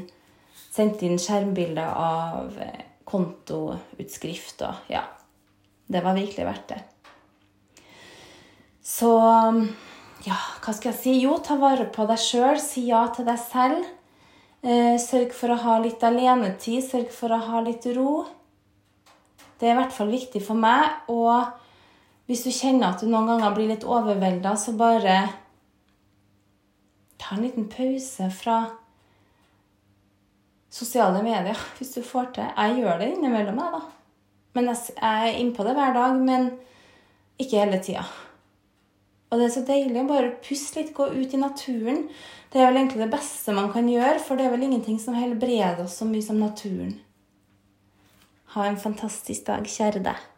sendt 0.69 1.01
inn 1.05 1.17
skjermbilder 1.21 1.97
av 1.97 2.59
eh, 2.61 2.83
kontoutskrift 3.09 4.61
og 4.67 4.91
ja. 4.91 5.05
Det 5.91 5.99
var 6.05 6.15
virkelig 6.15 6.45
verdt 6.47 6.69
det. 6.71 6.81
Så 8.85 9.09
ja, 10.23 10.37
hva 10.63 10.73
skal 10.75 10.91
jeg 10.91 10.99
si? 11.01 11.15
Jo, 11.23 11.35
ta 11.43 11.57
vare 11.59 11.89
på 11.91 12.05
deg 12.07 12.21
sjøl. 12.21 12.59
Si 12.61 12.85
ja 12.87 13.01
til 13.11 13.27
deg 13.27 13.41
selv. 13.41 13.89
Eh, 14.61 14.95
sørg 15.01 15.33
for 15.35 15.51
å 15.51 15.59
ha 15.65 15.79
litt 15.81 16.03
alenetid. 16.05 16.85
Sørg 16.85 17.09
for 17.15 17.33
å 17.33 17.41
ha 17.49 17.63
litt 17.65 17.87
ro. 17.97 18.21
Det 19.59 19.67
er 19.67 19.75
i 19.75 19.79
hvert 19.81 19.95
fall 19.95 20.13
viktig 20.13 20.41
for 20.45 20.57
meg. 20.57 21.01
Og 21.11 21.60
hvis 22.29 22.43
du 22.45 22.51
kjenner 22.53 22.93
at 22.93 23.01
du 23.01 23.09
noen 23.09 23.29
ganger 23.29 23.55
blir 23.55 23.71
litt 23.71 23.87
overvelda, 23.87 24.53
så 24.59 24.75
bare 24.79 25.15
ta 27.21 27.35
en 27.35 27.45
liten 27.45 27.67
pause 27.71 28.29
fra 28.33 28.59
sosiale 30.71 31.21
medier 31.25 31.59
hvis 31.77 31.95
du 31.97 32.01
får 32.05 32.33
til. 32.35 32.51
Jeg 32.55 32.81
gjør 32.81 33.01
det 33.01 33.13
innimellom, 33.15 33.61
jeg, 33.61 33.79
da. 33.79 33.81
Men 34.57 34.67
jeg 34.67 34.97
er 35.07 35.39
innpå 35.39 35.63
det 35.63 35.77
hver 35.77 35.95
dag, 35.95 36.17
men 36.19 36.51
ikke 37.39 37.63
hele 37.63 37.79
tida. 37.83 38.03
Og 39.31 39.39
det 39.39 39.47
er 39.47 39.53
så 39.53 39.63
deilig 39.63 40.01
å 40.01 40.09
bare 40.09 40.33
puste 40.43 40.81
litt, 40.81 40.91
gå 40.95 41.07
ut 41.13 41.33
i 41.33 41.39
naturen. 41.39 42.03
Det 42.51 42.59
er 42.59 42.67
vel 42.67 42.81
egentlig 42.81 42.99
det 43.05 43.13
beste 43.13 43.55
man 43.55 43.71
kan 43.71 43.87
gjøre, 43.87 44.19
for 44.19 44.35
det 44.35 44.47
er 44.47 44.51
vel 44.51 44.65
ingenting 44.67 44.99
som 44.99 45.15
helbreder 45.15 45.85
oss 45.85 46.01
så 46.01 46.07
mye 46.09 46.25
som 46.25 46.41
naturen. 46.41 46.97
Ha 48.57 48.67
en 48.67 48.79
fantastisk 48.79 49.47
dag, 49.47 49.63
kjære 49.63 50.03
deg. 50.03 50.30